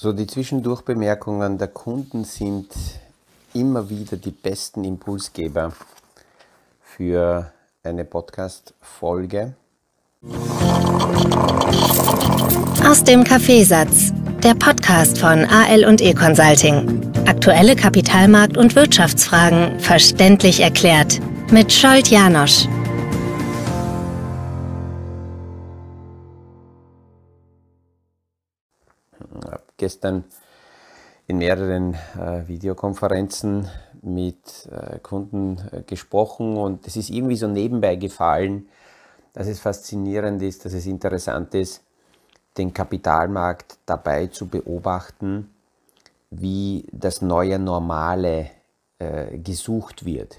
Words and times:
So, 0.00 0.12
die 0.12 0.28
Zwischendurchbemerkungen 0.28 1.58
der 1.58 1.66
Kunden 1.66 2.22
sind 2.22 2.68
immer 3.52 3.90
wieder 3.90 4.16
die 4.16 4.30
besten 4.30 4.84
Impulsgeber 4.84 5.72
für 6.80 7.50
eine 7.82 8.04
Podcast-Folge. 8.04 9.54
Aus 12.88 13.02
dem 13.02 13.24
Kaffeesatz, 13.24 14.12
der 14.44 14.54
Podcast 14.54 15.18
von 15.18 15.44
AL 15.44 15.84
und 15.84 16.00
E 16.00 16.14
Consulting. 16.14 17.02
Aktuelle 17.26 17.74
Kapitalmarkt- 17.74 18.56
und 18.56 18.76
Wirtschaftsfragen 18.76 19.80
verständlich 19.80 20.60
erklärt 20.60 21.18
mit 21.50 21.72
Scholt 21.72 22.06
Janosch. 22.06 22.68
Gestern 29.78 30.24
in 31.26 31.38
mehreren 31.38 31.94
äh, 31.94 32.46
Videokonferenzen 32.46 33.68
mit 34.02 34.68
äh, 34.70 34.98
Kunden 34.98 35.58
äh, 35.72 35.82
gesprochen 35.82 36.56
und 36.56 36.86
es 36.86 36.96
ist 36.96 37.10
irgendwie 37.10 37.36
so 37.36 37.48
nebenbei 37.48 37.96
gefallen, 37.96 38.68
dass 39.32 39.46
es 39.46 39.60
faszinierend 39.60 40.42
ist, 40.42 40.64
dass 40.64 40.72
es 40.72 40.86
interessant 40.86 41.54
ist, 41.54 41.82
den 42.56 42.72
Kapitalmarkt 42.72 43.78
dabei 43.86 44.26
zu 44.26 44.48
beobachten, 44.48 45.54
wie 46.30 46.86
das 46.92 47.22
neue 47.22 47.58
Normale 47.58 48.50
äh, 48.98 49.38
gesucht 49.38 50.04
wird. 50.04 50.38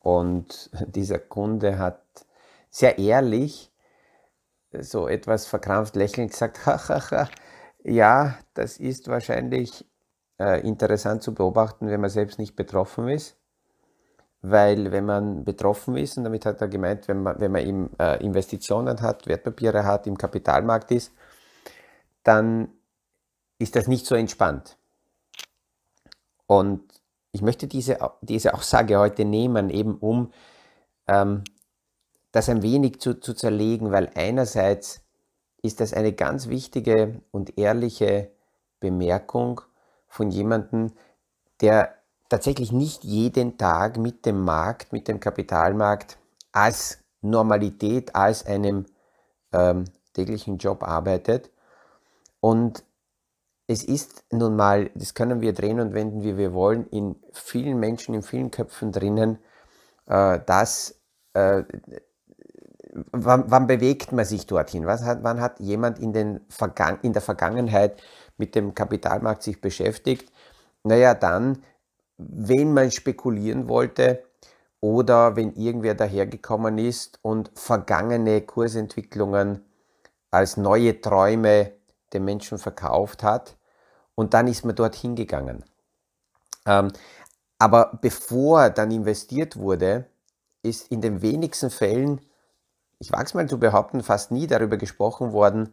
Und 0.00 0.70
dieser 0.86 1.18
Kunde 1.18 1.78
hat 1.78 2.00
sehr 2.70 2.98
ehrlich, 2.98 3.70
so 4.72 5.08
etwas 5.08 5.46
verkrampft 5.46 5.96
lächelnd 5.96 6.30
gesagt, 6.30 6.64
hahaha, 6.66 7.28
ja, 7.84 8.38
das 8.54 8.78
ist 8.78 9.08
wahrscheinlich 9.08 9.84
äh, 10.38 10.66
interessant 10.66 11.22
zu 11.22 11.34
beobachten, 11.34 11.88
wenn 11.88 12.00
man 12.00 12.10
selbst 12.10 12.38
nicht 12.38 12.56
betroffen 12.56 13.08
ist. 13.08 13.36
Weil 14.42 14.90
wenn 14.90 15.04
man 15.04 15.44
betroffen 15.44 15.96
ist, 15.96 16.16
und 16.16 16.24
damit 16.24 16.46
hat 16.46 16.62
er 16.62 16.68
gemeint, 16.68 17.08
wenn 17.08 17.22
man, 17.22 17.38
wenn 17.40 17.52
man 17.52 17.66
eben 17.66 17.90
äh, 17.98 18.24
Investitionen 18.24 19.00
hat, 19.02 19.26
Wertpapiere 19.26 19.84
hat, 19.84 20.06
im 20.06 20.16
Kapitalmarkt 20.16 20.90
ist, 20.92 21.12
dann 22.22 22.68
ist 23.58 23.76
das 23.76 23.86
nicht 23.86 24.06
so 24.06 24.14
entspannt. 24.14 24.78
Und 26.46 26.82
ich 27.32 27.42
möchte 27.42 27.66
diese, 27.66 27.98
diese 28.22 28.54
Aussage 28.54 28.98
heute 28.98 29.26
nehmen, 29.26 29.68
eben 29.68 29.98
um 29.98 30.32
ähm, 31.06 31.44
das 32.32 32.48
ein 32.48 32.62
wenig 32.62 33.00
zu, 33.00 33.20
zu 33.20 33.34
zerlegen, 33.34 33.92
weil 33.92 34.10
einerseits 34.14 35.02
ist 35.62 35.80
das 35.80 35.92
eine 35.92 36.12
ganz 36.12 36.48
wichtige 36.48 37.20
und 37.30 37.58
ehrliche 37.58 38.30
Bemerkung 38.80 39.60
von 40.08 40.30
jemandem, 40.30 40.92
der 41.60 41.94
tatsächlich 42.28 42.72
nicht 42.72 43.04
jeden 43.04 43.58
Tag 43.58 43.98
mit 43.98 44.24
dem 44.24 44.40
Markt, 44.42 44.92
mit 44.92 45.08
dem 45.08 45.20
Kapitalmarkt 45.20 46.18
als 46.52 46.98
Normalität, 47.20 48.14
als 48.14 48.46
einem 48.46 48.86
ähm, 49.52 49.84
täglichen 50.14 50.58
Job 50.58 50.82
arbeitet. 50.82 51.50
Und 52.40 52.84
es 53.66 53.84
ist 53.84 54.24
nun 54.32 54.56
mal, 54.56 54.90
das 54.94 55.14
können 55.14 55.40
wir 55.40 55.52
drehen 55.52 55.80
und 55.80 55.92
wenden, 55.92 56.22
wie 56.22 56.36
wir 56.36 56.54
wollen, 56.54 56.86
in 56.88 57.16
vielen 57.32 57.78
Menschen, 57.78 58.14
in 58.14 58.22
vielen 58.22 58.50
Köpfen 58.50 58.90
drinnen, 58.90 59.38
äh, 60.06 60.40
dass 60.44 61.00
äh, 61.34 61.62
wann, 62.92 63.44
wann, 63.50 63.66
bewegt 63.66 64.12
man 64.12 64.24
sich 64.24 64.46
dorthin? 64.46 64.86
Was 64.86 65.02
hat, 65.02 65.22
wann 65.22 65.40
hat 65.40 65.60
jemand 65.60 65.98
in, 65.98 66.12
den 66.12 66.40
Vergang 66.48 66.98
in 67.02 67.12
der 67.12 67.22
Vergangenheit 67.22 68.00
mit 68.36 68.54
dem 68.54 68.74
Kapitalmarkt 68.74 69.42
sich 69.42 69.60
beschäftigt? 69.60 70.32
Naja, 70.82 71.14
dann, 71.14 71.62
wenn 72.16 72.72
man 72.72 72.90
spekulieren 72.90 73.68
wollte 73.68 74.24
oder 74.80 75.36
wenn 75.36 75.54
irgendwer 75.54 75.94
dahergekommen 75.94 76.78
ist 76.78 77.18
und 77.22 77.50
vergangene 77.54 78.40
Kursentwicklungen 78.40 79.64
als 80.30 80.56
neue 80.56 81.00
Träume 81.00 81.72
den 82.12 82.24
Menschen 82.24 82.58
verkauft 82.58 83.22
hat 83.22 83.56
und 84.14 84.34
dann 84.34 84.48
ist 84.48 84.64
man 84.64 84.74
dorthin 84.74 85.14
gegangen. 85.14 85.64
Ähm, 86.66 86.92
aber 87.58 87.98
bevor 88.00 88.70
dann 88.70 88.90
investiert 88.90 89.56
wurde, 89.56 90.06
ist 90.62 90.90
in 90.90 91.00
den 91.00 91.22
wenigsten 91.22 91.70
Fällen 91.70 92.20
ich 93.00 93.10
wage 93.12 93.24
es 93.24 93.34
mal 93.34 93.48
zu 93.48 93.58
behaupten, 93.58 94.02
fast 94.02 94.30
nie 94.30 94.46
darüber 94.46 94.76
gesprochen 94.76 95.32
worden, 95.32 95.72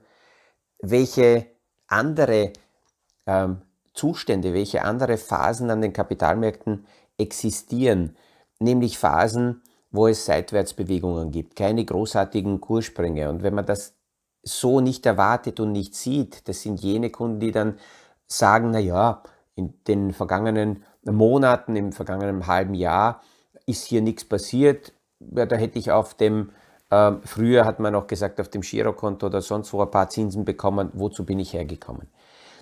welche 0.81 1.45
andere 1.87 2.53
ähm, 3.25 3.61
Zustände, 3.93 4.53
welche 4.53 4.83
andere 4.83 5.17
Phasen 5.17 5.69
an 5.69 5.81
den 5.81 5.93
Kapitalmärkten 5.93 6.85
existieren, 7.17 8.15
nämlich 8.59 8.97
Phasen, 8.97 9.61
wo 9.91 10.07
es 10.07 10.25
Seitwärtsbewegungen 10.25 11.31
gibt, 11.31 11.55
keine 11.55 11.83
großartigen 11.83 12.61
Kurssprünge. 12.61 13.29
Und 13.29 13.43
wenn 13.43 13.55
man 13.55 13.65
das 13.65 13.95
so 14.43 14.79
nicht 14.79 15.05
erwartet 15.05 15.59
und 15.59 15.73
nicht 15.73 15.95
sieht, 15.95 16.47
das 16.47 16.61
sind 16.61 16.79
jene 16.79 17.09
Kunden, 17.09 17.39
die 17.39 17.51
dann 17.51 17.77
sagen, 18.27 18.71
na 18.71 18.79
ja, 18.79 19.23
in 19.55 19.73
den 19.87 20.13
vergangenen 20.13 20.83
Monaten, 21.03 21.75
im 21.75 21.91
vergangenen 21.91 22.47
halben 22.47 22.73
Jahr 22.73 23.21
ist 23.65 23.85
hier 23.85 24.01
nichts 24.01 24.23
passiert. 24.23 24.93
Ja, 25.19 25.45
da 25.45 25.55
hätte 25.55 25.79
ich 25.79 25.91
auf 25.91 26.13
dem 26.13 26.51
ähm, 26.89 27.21
früher 27.23 27.65
hat 27.65 27.79
man 27.79 27.93
noch 27.93 28.07
gesagt, 28.07 28.39
auf 28.39 28.49
dem 28.49 28.61
Girokonto 28.61 29.27
oder 29.27 29.41
sonst 29.41 29.73
wo 29.73 29.81
ein 29.81 29.91
paar 29.91 30.09
Zinsen 30.09 30.45
bekommen, 30.45 30.91
wozu 30.93 31.25
bin 31.25 31.39
ich 31.39 31.53
hergekommen. 31.53 32.07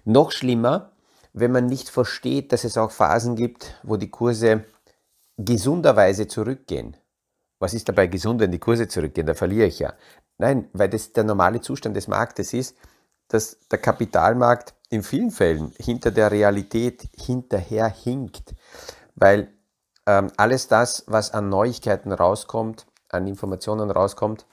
Noch 0.03 0.31
schlimmer, 0.31 0.91
wenn 1.34 1.52
man 1.52 1.68
nicht 1.68 1.90
versteht, 1.90 2.52
dass 2.52 2.64
es 2.64 2.78
auch 2.78 2.91
Phasen 2.91 3.35
gibt, 3.35 3.80
wo 3.84 3.97
die 3.97 4.09
Kurse 4.09 4.64
gesunderweise 5.38 6.28
zurückgehen. 6.28 6.96
Was 7.59 7.74
ist 7.74 7.88
dabei 7.88 8.08
gesund, 8.08 8.40
wenn 8.40 8.52
die 8.52 8.59
Kurse 8.59 8.88
zurückgehen? 8.88 9.28
Da 9.28 9.34
verliere 9.34 9.68
ich 9.68 9.80
ja. 9.80 9.94
Nein, 10.38 10.69
weil 10.74 10.90
das 10.90 11.14
der 11.14 11.24
normale 11.24 11.62
Zustand 11.62 11.96
des 11.96 12.08
Marktes 12.08 12.53
ist, 12.53 12.75
dass 13.28 13.59
der 13.69 13.80
Kapitalmarkt 13.80 14.74
in 14.90 15.03
vielen 15.03 15.31
Fällen 15.31 15.74
hinter 15.78 16.12
der 16.12 16.31
Realität 16.31 17.09
hinterher 17.16 17.88
hinkt. 17.88 18.56
Weil 19.16 19.50
ähm, 20.06 20.31
alles 20.38 20.68
das, 20.68 21.03
was 21.08 21.31
an 21.31 21.50
Neuigkeiten 21.50 22.12
rauskommt, 22.12 22.85
an 23.16 23.28
Informationen 23.28 23.92
rauskommt, 23.92 24.46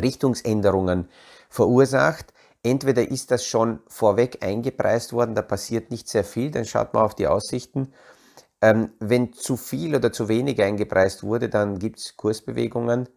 Richtungsänderungen 0.00 1.08
verursacht. 1.48 2.32
Entweder 2.62 3.08
ist 3.08 3.30
das 3.30 3.44
schon 3.44 3.80
vorweg 3.86 4.44
eingepreist 4.44 5.12
worden, 5.12 5.34
da 5.34 5.42
passiert 5.42 5.90
nicht 5.90 6.08
sehr 6.08 6.24
viel, 6.24 6.50
dann 6.50 6.64
schaut 6.64 6.92
man 6.92 7.04
auf 7.04 7.14
die 7.14 7.28
Aussichten. 7.28 7.92
Ähm, 8.60 8.90
wenn 8.98 9.32
zu 9.32 9.56
viel 9.56 9.94
oder 9.94 10.12
zu 10.12 10.28
wenig 10.28 10.60
eingepreist 10.60 11.22
wurde, 11.22 11.48
dann 11.48 11.78
gibt 11.78 12.00
es 12.00 12.16
Kursbewegungen. 12.16 13.08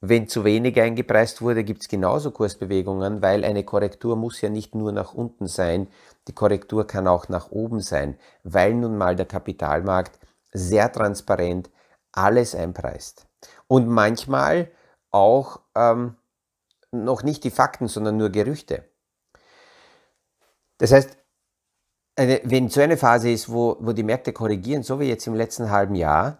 Wenn 0.00 0.28
zu 0.28 0.44
wenig 0.44 0.78
eingepreist 0.78 1.40
wurde, 1.40 1.64
gibt 1.64 1.80
es 1.80 1.88
genauso 1.88 2.30
Kursbewegungen, 2.30 3.22
weil 3.22 3.42
eine 3.42 3.64
Korrektur 3.64 4.16
muss 4.16 4.42
ja 4.42 4.50
nicht 4.50 4.74
nur 4.74 4.92
nach 4.92 5.14
unten 5.14 5.46
sein, 5.46 5.88
die 6.28 6.34
Korrektur 6.34 6.86
kann 6.86 7.08
auch 7.08 7.30
nach 7.30 7.50
oben 7.50 7.80
sein, 7.80 8.18
weil 8.42 8.74
nun 8.74 8.98
mal 8.98 9.16
der 9.16 9.24
Kapitalmarkt 9.24 10.18
sehr 10.52 10.92
transparent 10.92 11.70
alles 12.12 12.54
einpreist 12.54 13.26
und 13.66 13.88
manchmal 13.88 14.70
auch 15.10 15.60
ähm, 15.74 16.16
noch 16.92 17.22
nicht 17.22 17.44
die 17.44 17.50
Fakten, 17.50 17.88
sondern 17.88 18.16
nur 18.16 18.30
Gerüchte. 18.30 18.84
Das 20.78 20.92
heißt, 20.92 21.16
eine, 22.16 22.40
wenn 22.44 22.68
so 22.68 22.80
eine 22.80 22.96
Phase 22.96 23.30
ist, 23.30 23.50
wo, 23.50 23.76
wo 23.80 23.92
die 23.92 24.02
Märkte 24.02 24.32
korrigieren, 24.32 24.82
so 24.82 25.00
wie 25.00 25.08
jetzt 25.08 25.26
im 25.26 25.34
letzten 25.34 25.70
halben 25.70 25.94
Jahr, 25.94 26.38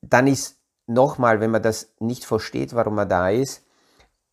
dann 0.00 0.26
ist 0.26 0.58
nochmal, 0.86 1.40
wenn 1.40 1.50
man 1.50 1.62
das 1.62 1.94
nicht 2.00 2.24
versteht, 2.24 2.74
warum 2.74 2.94
man 2.94 3.08
da 3.08 3.30
ist, 3.30 3.64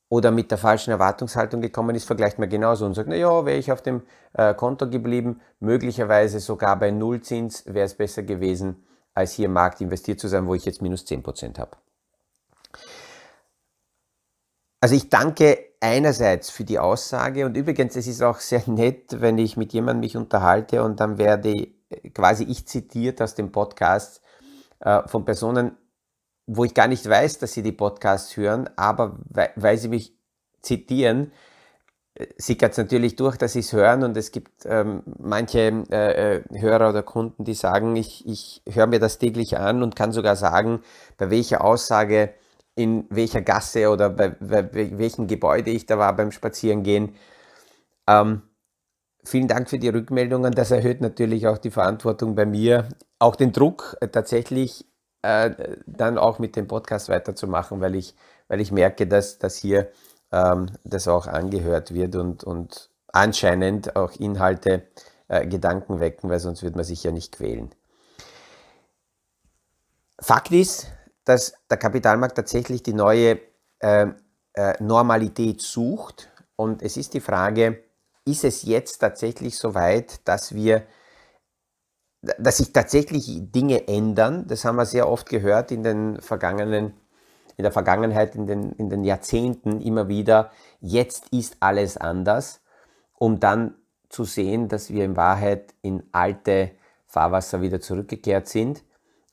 oder 0.10 0.32
mit 0.32 0.52
der 0.52 0.58
falschen 0.58 0.92
Erwartungshaltung 0.92 1.62
gekommen 1.62 1.96
ist, 1.96 2.06
vergleicht 2.06 2.38
man 2.38 2.50
genauso 2.50 2.86
und 2.86 2.94
sagt, 2.94 3.10
naja, 3.10 3.46
wäre 3.46 3.58
ich 3.58 3.72
auf 3.72 3.82
dem 3.82 4.04
äh, 4.34 4.54
Konto 4.54 4.90
geblieben, 4.90 5.42
möglicherweise 5.60 6.40
sogar 6.40 6.78
bei 6.78 6.92
Nullzins 6.92 7.66
wäre 7.66 7.86
es 7.86 7.96
besser 7.96 8.24
gewesen, 8.24 8.86
als 9.14 9.34
hier 9.34 9.48
im 9.48 9.54
Markt 9.54 9.82
investiert 9.82 10.20
zu 10.20 10.28
sein, 10.28 10.46
wo 10.48 10.54
ich 10.54 10.66
jetzt 10.66 10.82
minus 10.82 11.06
10% 11.06 11.58
habe. 11.58 11.78
Also 14.86 14.98
ich 14.98 15.10
danke 15.10 15.58
einerseits 15.80 16.52
für 16.52 16.64
die 16.64 16.78
Aussage 16.78 17.48
und 17.48 17.58
übrigens, 17.58 17.96
es 17.96 18.06
ist 18.06 18.22
auch 18.22 18.38
sehr 18.38 18.62
nett, 18.68 19.20
wenn 19.20 19.40
ich 19.40 19.58
mit 19.58 19.74
jemandem 19.74 20.02
mich 20.02 20.16
unterhalte 20.16 20.84
und 20.84 21.00
dann 21.00 21.18
werde 21.18 21.70
äh, 21.90 22.10
quasi 22.14 22.44
ich 22.44 22.68
zitiert 22.68 23.20
aus 23.20 23.34
dem 23.34 23.52
Podcast 23.52 24.22
äh, 24.82 25.02
von 25.08 25.26
Personen, 25.26 25.76
wo 26.46 26.66
ich 26.66 26.76
gar 26.76 26.88
nicht 26.88 27.10
weiß, 27.10 27.40
dass 27.40 27.54
sie 27.54 27.64
die 27.64 27.72
Podcasts 27.72 28.38
hören, 28.38 28.70
aber 28.76 29.18
weil, 29.28 29.50
weil 29.56 29.80
sie 29.80 29.88
mich 29.88 30.20
zitieren, 30.62 31.32
äh, 32.14 32.28
sickert 32.38 32.74
es 32.74 32.78
natürlich 32.78 33.16
durch, 33.16 33.38
dass 33.38 33.54
sie 33.54 33.62
es 33.62 33.74
hören 33.74 34.04
und 34.04 34.16
es 34.16 34.32
gibt 34.32 34.68
ähm, 34.68 35.02
manche 35.18 35.84
äh, 35.90 36.36
äh, 36.36 36.44
Hörer 36.60 36.90
oder 36.90 37.02
Kunden, 37.02 37.44
die 37.44 37.56
sagen, 37.56 37.96
ich, 37.96 38.24
ich 38.28 38.62
höre 38.72 38.86
mir 38.86 39.00
das 39.00 39.18
täglich 39.18 39.58
an 39.58 39.82
und 39.82 39.96
kann 39.96 40.12
sogar 40.12 40.36
sagen, 40.36 40.84
bei 41.18 41.32
welcher 41.32 41.64
Aussage 41.64 42.36
in 42.76 43.06
welcher 43.10 43.42
Gasse 43.42 43.90
oder 43.90 44.10
bei, 44.10 44.30
bei 44.30 44.70
welchem 44.74 45.28
Gebäude 45.28 45.72
ich 45.72 45.86
da 45.86 45.98
war 45.98 46.16
beim 46.16 46.32
Spazierengehen. 46.32 47.16
Ähm, 48.08 48.42
vielen 49.24 49.48
Dank 49.48 49.70
für 49.70 49.80
die 49.80 49.90
Rückmeldungen. 49.90 50.54
Das 50.54 50.72
erhöht 50.72 51.02
natürlich 51.02 51.48
auch 51.48 51.58
die 51.58 51.72
Verantwortung 51.72 52.36
bei 52.36 52.46
mir, 52.46 52.90
auch 53.18 53.36
den 53.36 53.54
Druck 53.54 53.98
äh, 54.02 54.08
tatsächlich 54.10 54.86
äh, 55.22 55.78
dann 55.86 56.18
auch 56.18 56.38
mit 56.38 56.56
dem 56.56 56.68
Podcast 56.68 57.10
weiterzumachen, 57.10 57.82
weil 57.82 57.96
ich, 57.96 58.16
weil 58.48 58.62
ich 58.62 58.72
merke, 58.72 59.08
dass, 59.08 59.40
dass 59.40 59.56
hier 59.56 59.90
ähm, 60.32 60.68
das 60.84 61.08
auch 61.08 61.28
angehört 61.28 61.94
wird 61.94 62.16
und, 62.16 62.44
und 62.44 62.90
anscheinend 63.08 63.96
auch 63.96 64.12
Inhalte, 64.12 64.84
äh, 65.28 65.48
Gedanken 65.48 66.00
wecken, 66.00 66.30
weil 66.30 66.40
sonst 66.40 66.62
wird 66.62 66.76
man 66.76 66.86
sich 66.86 67.04
ja 67.04 67.12
nicht 67.12 67.38
quälen. 67.38 67.74
Fakt 70.20 70.52
ist, 70.52 70.88
dass 71.26 71.54
der 71.70 71.78
Kapitalmarkt 71.78 72.36
tatsächlich 72.36 72.84
die 72.84 72.94
neue 72.94 73.40
äh, 73.80 74.08
äh, 74.54 74.84
Normalität 74.84 75.62
sucht 75.62 76.32
und 76.56 76.82
es 76.82 76.98
ist 76.98 77.14
die 77.14 77.20
Frage, 77.20 77.84
ist 78.26 78.44
es 78.44 78.64
jetzt 78.64 79.00
tatsächlich 79.00 79.58
so 79.58 79.76
weit, 79.76 80.28
dass 80.28 80.56
wir 80.56 80.84
dass 82.40 82.58
sich 82.58 82.74
tatsächlich 82.74 83.52
Dinge 83.52 83.88
ändern. 83.88 84.48
Das 84.48 84.66
haben 84.66 84.78
wir 84.78 84.86
sehr 84.86 85.08
oft 85.08 85.30
gehört 85.30 85.72
in 85.72 85.84
den 85.84 86.20
vergangenen, 86.22 86.94
in 87.58 87.64
der 87.64 87.72
Vergangenheit, 87.72 88.36
in 88.36 88.48
den, 88.48 88.72
in 88.74 88.90
den 88.90 89.04
Jahrzehnten 89.04 89.82
immer 89.82 90.08
wieder. 90.08 90.52
Jetzt 90.80 91.30
ist 91.32 91.58
alles 91.60 91.98
anders, 91.98 92.62
um 93.14 93.40
dann 93.40 93.76
zu 94.10 94.24
sehen, 94.24 94.68
dass 94.68 94.90
wir 94.90 95.06
in 95.06 95.16
Wahrheit 95.16 95.74
in 95.82 96.04
alte 96.12 96.72
Fahrwasser 97.06 97.62
wieder 97.62 97.80
zurückgekehrt 97.80 98.48
sind. 98.48 98.84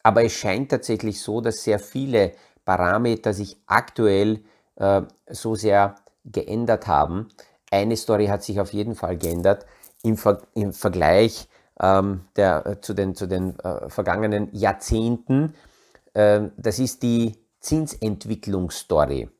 Aber 0.02 0.24
es 0.24 0.32
scheint 0.32 0.70
tatsächlich 0.70 1.20
so, 1.20 1.40
dass 1.40 1.62
sehr 1.62 1.78
viele 1.78 2.32
Parameter 2.64 3.32
sich 3.32 3.56
aktuell 3.66 4.40
äh, 4.76 5.02
so 5.28 5.54
sehr 5.54 5.96
geändert 6.24 6.86
haben, 6.86 7.28
eine 7.72 7.96
Story 7.96 8.26
hat 8.26 8.44
sich 8.44 8.60
auf 8.60 8.72
jeden 8.72 8.94
Fall 8.94 9.16
geändert 9.16 9.64
im, 10.02 10.16
Ver 10.16 10.42
im 10.54 10.72
Vergleich 10.72 11.48
ähm, 11.80 12.26
der, 12.36 12.66
äh, 12.66 12.80
zu 12.80 12.92
den, 12.92 13.14
zu 13.14 13.26
den 13.26 13.58
äh, 13.60 13.88
vergangenen 13.88 14.48
Jahrzehnten. 14.52 15.54
Äh, 16.12 16.50
das 16.56 16.78
ist 16.78 17.02
die 17.02 17.38
Zinsentwicklungsstory. 17.60 19.30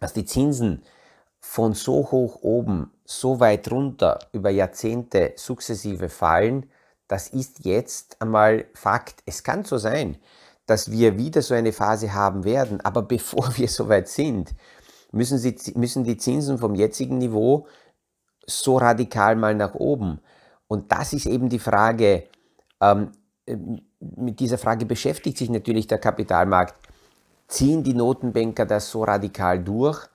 Dass 0.00 0.14
die 0.14 0.24
Zinsen 0.24 0.82
von 1.40 1.74
so 1.74 2.10
hoch 2.10 2.38
oben, 2.42 2.92
so 3.04 3.38
weit 3.38 3.70
runter 3.70 4.18
über 4.32 4.50
Jahrzehnte 4.50 5.34
sukzessive 5.36 6.08
fallen, 6.08 6.70
das 7.08 7.28
ist 7.28 7.64
jetzt 7.64 8.20
einmal 8.20 8.66
Fakt. 8.74 9.22
Es 9.26 9.42
kann 9.42 9.64
so 9.64 9.78
sein, 9.78 10.18
dass 10.66 10.90
wir 10.90 11.16
wieder 11.16 11.40
so 11.42 11.54
eine 11.54 11.72
Phase 11.72 12.12
haben 12.12 12.44
werden, 12.44 12.80
aber 12.82 13.02
bevor 13.16 13.56
wir 13.56 13.68
so 13.68 13.88
weit 13.88 14.08
sind, 14.08 14.54
müssen, 15.10 15.38
sie, 15.38 15.56
müssen 15.74 16.04
die 16.04 16.18
Zinsen 16.18 16.58
vom 16.58 16.74
jetzigen 16.74 17.18
Niveau 17.18 17.66
so 18.46 18.76
radikal 18.76 19.36
mal 19.36 19.54
nach 19.54 19.74
oben. 19.74 20.20
Und 20.68 20.92
das 20.92 21.14
ist 21.14 21.26
eben 21.26 21.48
die 21.48 21.58
Frage, 21.58 22.24
ähm, 22.80 23.12
mit 24.00 24.38
dieser 24.40 24.58
Frage 24.58 24.84
beschäftigt 24.84 25.38
sich 25.38 25.48
natürlich 25.48 25.86
der 25.86 25.98
Kapitalmarkt. 25.98 26.74
Ziehen 27.48 27.82
die 27.82 27.94
Notenbanker 27.94 28.66
das 28.66 28.90
so 28.90 29.04
radikal 29.04 29.62
durch? 29.62 30.06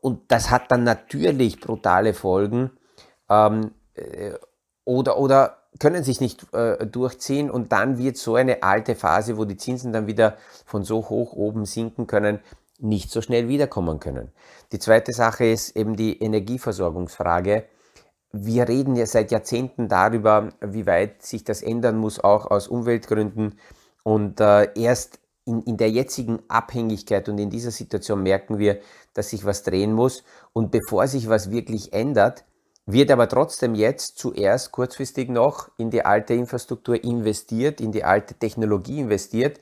Und 0.00 0.30
das 0.30 0.50
hat 0.50 0.70
dann 0.72 0.82
natürlich 0.82 1.60
brutale 1.60 2.14
Folgen. 2.14 2.72
Ähm, 3.28 3.72
äh, 3.94 4.32
oder, 4.84 5.18
oder 5.18 5.61
können 5.78 6.04
sich 6.04 6.20
nicht 6.20 6.52
äh, 6.52 6.86
durchziehen 6.86 7.50
und 7.50 7.72
dann 7.72 7.98
wird 7.98 8.16
so 8.16 8.34
eine 8.34 8.62
alte 8.62 8.94
Phase, 8.94 9.38
wo 9.38 9.44
die 9.44 9.56
Zinsen 9.56 9.92
dann 9.92 10.06
wieder 10.06 10.36
von 10.66 10.84
so 10.84 11.08
hoch 11.08 11.32
oben 11.32 11.64
sinken 11.64 12.06
können, 12.06 12.40
nicht 12.78 13.10
so 13.10 13.22
schnell 13.22 13.48
wiederkommen 13.48 14.00
können. 14.00 14.30
Die 14.72 14.78
zweite 14.78 15.12
Sache 15.12 15.46
ist 15.46 15.76
eben 15.76 15.96
die 15.96 16.20
Energieversorgungsfrage. 16.20 17.64
Wir 18.32 18.68
reden 18.68 18.96
ja 18.96 19.06
seit 19.06 19.30
Jahrzehnten 19.30 19.88
darüber, 19.88 20.50
wie 20.60 20.86
weit 20.86 21.22
sich 21.22 21.44
das 21.44 21.62
ändern 21.62 21.96
muss, 21.96 22.18
auch 22.18 22.50
aus 22.50 22.68
Umweltgründen. 22.68 23.58
Und 24.02 24.40
äh, 24.40 24.70
erst 24.74 25.20
in, 25.44 25.62
in 25.62 25.76
der 25.76 25.90
jetzigen 25.90 26.40
Abhängigkeit 26.48 27.28
und 27.28 27.38
in 27.38 27.50
dieser 27.50 27.70
Situation 27.70 28.22
merken 28.22 28.58
wir, 28.58 28.80
dass 29.14 29.30
sich 29.30 29.44
was 29.44 29.62
drehen 29.62 29.92
muss. 29.92 30.24
Und 30.52 30.70
bevor 30.70 31.06
sich 31.06 31.28
was 31.28 31.50
wirklich 31.50 31.92
ändert, 31.92 32.44
wird 32.86 33.10
aber 33.10 33.28
trotzdem 33.28 33.74
jetzt 33.74 34.18
zuerst 34.18 34.72
kurzfristig 34.72 35.28
noch 35.28 35.68
in 35.78 35.90
die 35.90 36.04
alte 36.04 36.34
Infrastruktur 36.34 37.02
investiert, 37.02 37.80
in 37.80 37.92
die 37.92 38.04
alte 38.04 38.34
Technologie 38.34 39.00
investiert, 39.00 39.60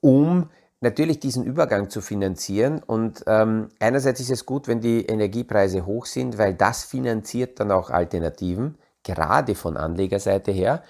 um 0.00 0.50
natürlich 0.80 1.20
diesen 1.20 1.44
Übergang 1.44 1.90
zu 1.90 2.00
finanzieren. 2.00 2.82
Und 2.82 3.22
ähm, 3.26 3.68
einerseits 3.78 4.20
ist 4.20 4.30
es 4.30 4.46
gut, 4.46 4.66
wenn 4.66 4.80
die 4.80 5.04
Energiepreise 5.06 5.84
hoch 5.86 6.06
sind, 6.06 6.38
weil 6.38 6.54
das 6.54 6.84
finanziert 6.84 7.60
dann 7.60 7.70
auch 7.70 7.90
Alternativen, 7.90 8.78
gerade 9.02 9.54
von 9.54 9.76
Anlegerseite 9.76 10.50
her. 10.50 10.82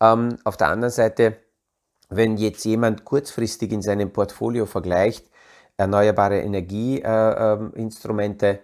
Ähm, 0.00 0.36
auf 0.44 0.56
der 0.56 0.68
anderen 0.68 0.92
Seite, 0.92 1.36
wenn 2.10 2.36
jetzt 2.36 2.64
jemand 2.64 3.04
kurzfristig 3.04 3.72
in 3.72 3.82
seinem 3.82 4.12
Portfolio 4.12 4.66
vergleicht, 4.66 5.30
erneuerbare 5.76 6.40
Energieinstrumente, 6.40 8.60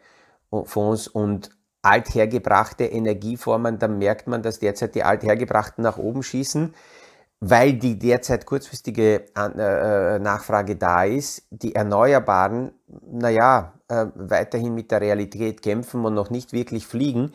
äh, 0.52 0.64
Fonds 0.64 1.08
und 1.08 1.57
althergebrachte 1.82 2.84
Energieformen, 2.84 3.78
dann 3.78 3.98
merkt 3.98 4.26
man, 4.26 4.42
dass 4.42 4.58
derzeit 4.58 4.94
die 4.94 5.04
althergebrachten 5.04 5.82
nach 5.82 5.98
oben 5.98 6.22
schießen 6.22 6.74
weil 7.40 7.74
die 7.74 7.98
derzeit 7.98 8.46
kurzfristige 8.46 9.26
äh, 9.36 10.16
äh, 10.16 10.18
Nachfrage 10.18 10.76
da 10.76 11.04
ist, 11.04 11.46
die 11.50 11.74
Erneuerbaren, 11.74 12.72
naja, 13.10 13.74
äh, 13.88 14.06
weiterhin 14.14 14.74
mit 14.74 14.90
der 14.90 15.00
Realität 15.00 15.62
kämpfen 15.62 16.04
und 16.04 16.14
noch 16.14 16.30
nicht 16.30 16.52
wirklich 16.52 16.86
fliegen. 16.86 17.32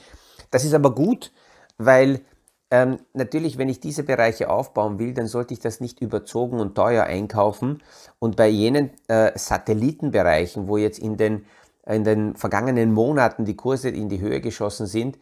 Das 0.52 0.66
ist 0.66 0.74
aber 0.74 0.94
gut, 0.94 1.32
weil 1.78 2.22
ähm, 2.70 3.00
natürlich, 3.14 3.58
wenn 3.58 3.70
ich 3.70 3.80
diese 3.80 4.04
Bereiche 4.04 4.50
aufbauen 4.50 5.00
will, 5.00 5.14
dann 5.14 5.28
sollte 5.28 5.54
ich 5.54 5.60
das 5.60 5.80
nicht 5.80 6.02
überzogen 6.02 6.60
und 6.60 6.76
teuer 6.76 7.06
einkaufen. 7.06 7.82
Und 8.20 8.36
bei 8.36 8.48
jenen 8.48 8.92
äh, 9.08 9.32
Satellitenbereichen, 9.38 10.68
wo 10.68 10.78
jetzt 10.78 11.00
in 11.00 11.16
den, 11.16 11.46
in 11.86 12.04
den 12.04 12.36
vergangenen 12.36 12.94
Monaten 12.94 13.46
die 13.46 13.56
Kurse 13.56 13.90
in 13.90 14.10
die 14.10 14.22
Höhe 14.22 14.42
geschossen 14.42 14.86
sind, 14.88 15.18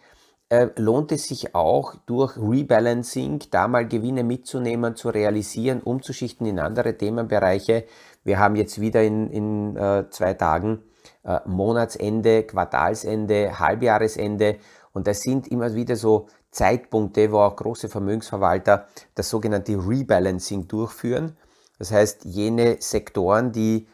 äh, 0.50 0.68
lohnt 0.76 1.12
es 1.12 1.28
sich 1.28 1.56
auch 1.56 1.96
durch 2.06 2.38
Rebalancing 2.38 3.40
da 3.52 3.68
mal 3.68 3.88
Gewinne 3.88 4.24
mitzunehmen, 4.24 4.96
zu 4.96 5.10
realisieren, 5.10 5.82
umzuschichten 5.82 6.46
in 6.46 6.60
andere 6.60 6.98
Themenbereiche. 6.98 7.86
Wir 8.24 8.38
haben 8.38 8.56
jetzt 8.56 8.82
wieder 8.82 9.02
in, 9.02 9.30
in 9.32 9.78
äh, 9.78 10.10
zwei 10.10 10.34
Tagen 10.34 10.84
äh, 11.24 11.40
Monatsende, 11.46 12.44
Quartalsende, 12.44 13.60
Halbjahresende 13.60 14.58
und 14.92 15.08
das 15.08 15.22
sind 15.22 15.48
immer 15.48 15.74
wieder 15.74 15.96
so 15.96 16.28
Zeitpunkte, 16.52 17.32
wo 17.32 17.40
auch 17.40 17.56
große 17.56 17.88
Vermögensverwalter 17.88 18.88
das 19.16 19.30
sogenannte 19.30 19.74
Rebalancing 19.74 20.68
durchführen. 20.68 21.38
Das 21.80 21.92
heißt, 21.92 22.26
jene 22.26 22.76
Sektoren, 22.82 23.54
die 23.54 23.88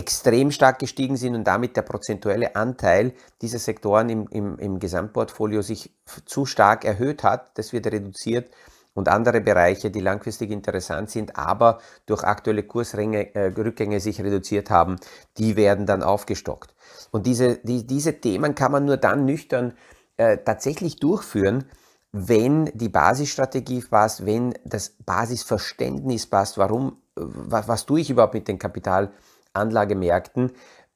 extrem 0.00 0.50
stark 0.50 0.78
gestiegen 0.78 1.16
sind 1.18 1.34
und 1.34 1.44
damit 1.44 1.76
der 1.76 1.82
prozentuelle 1.82 2.56
Anteil 2.56 3.12
dieser 3.42 3.58
Sektoren 3.58 4.08
im, 4.08 4.26
im, 4.30 4.58
im 4.58 4.78
Gesamtportfolio 4.78 5.60
sich 5.60 5.92
zu 6.24 6.46
stark 6.46 6.86
erhöht 6.86 7.22
hat. 7.22 7.58
Das 7.58 7.74
wird 7.74 7.86
reduziert 7.86 8.50
und 8.94 9.08
andere 9.08 9.42
Bereiche, 9.42 9.90
die 9.90 10.00
langfristig 10.00 10.50
interessant 10.50 11.10
sind, 11.10 11.36
aber 11.36 11.80
durch 12.06 12.24
aktuelle 12.24 12.62
Kursrückgänge 12.62 13.96
äh, 13.96 14.00
sich 14.00 14.22
reduziert 14.22 14.70
haben, 14.70 14.96
die 15.36 15.56
werden 15.56 15.84
dann 15.84 16.02
aufgestockt. 16.02 16.74
Und 17.10 17.26
diese, 17.26 17.58
die, 17.58 17.86
diese 17.86 18.20
Themen 18.20 18.54
kann 18.54 18.72
man 18.72 18.86
nur 18.86 18.96
dann 18.96 19.26
nüchtern 19.26 19.74
äh, 20.16 20.38
tatsächlich 20.38 20.96
durchführen, 20.96 21.66
wenn 22.12 22.70
die 22.74 22.88
Basisstrategie 22.88 23.82
passt, 23.82 24.24
wenn 24.24 24.54
das 24.64 24.96
Basisverständnis 25.04 26.26
passt, 26.26 26.56
warum, 26.56 26.96
äh, 27.18 27.20
was, 27.22 27.68
was 27.68 27.84
tue 27.84 28.00
ich 28.00 28.08
überhaupt 28.08 28.34
mit 28.34 28.48
dem 28.48 28.58
Kapital, 28.58 29.12
Anlagemärkten, 29.52 30.52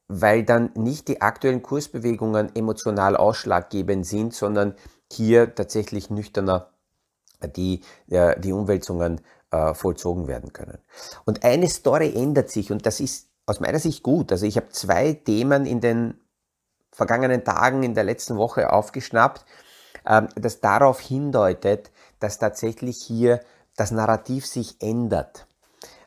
weil 0.09 0.45
dann 0.45 0.71
nicht 0.75 1.09
die 1.09 1.21
aktuellen 1.21 1.63
Kursbewegungen 1.63 2.55
emotional 2.55 3.17
ausschlaggebend 3.17 4.07
sind, 4.07 4.35
sondern 4.35 4.75
hier 5.11 5.55
tatsächlich 5.55 6.11
nüchterner 6.11 6.71
die, 7.57 7.83
äh, 8.09 8.39
die 8.41 8.53
Umwälzungen 8.53 9.21
äh, 9.51 9.75
vollzogen 9.75 10.27
werden 10.27 10.53
können. 10.53 10.79
Und 11.25 11.45
eine 11.45 11.69
Story 11.69 12.13
ändert 12.15 12.51
sich 12.51 12.73
und 12.73 12.87
das 12.87 13.01
ist 13.01 13.29
aus 13.47 13.61
meiner 13.61 13.79
Sicht 13.79 14.03
gut. 14.03 14.33
Also 14.33 14.47
ich 14.47 14.57
habe 14.57 14.71
zwei 14.71 15.13
Themen 15.13 15.67
in 15.67 15.81
den 15.81 16.19
vergangenen 16.93 17.45
Tagen, 17.45 17.83
in 17.83 17.95
der 17.95 18.05
letzten 18.05 18.37
Woche 18.37 18.73
aufgeschnappt, 18.73 19.45
äh, 20.05 20.23
das 20.37 20.61
darauf 20.61 21.01
hindeutet, 21.01 21.91
dass 22.21 22.39
tatsächlich 22.39 23.03
hier 23.03 23.41
das 23.77 23.91
Narrativ 23.91 24.47
sich 24.47 24.81
ändert. 24.81 25.47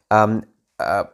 Ähm, 0.09 0.45
äh, 0.77 1.05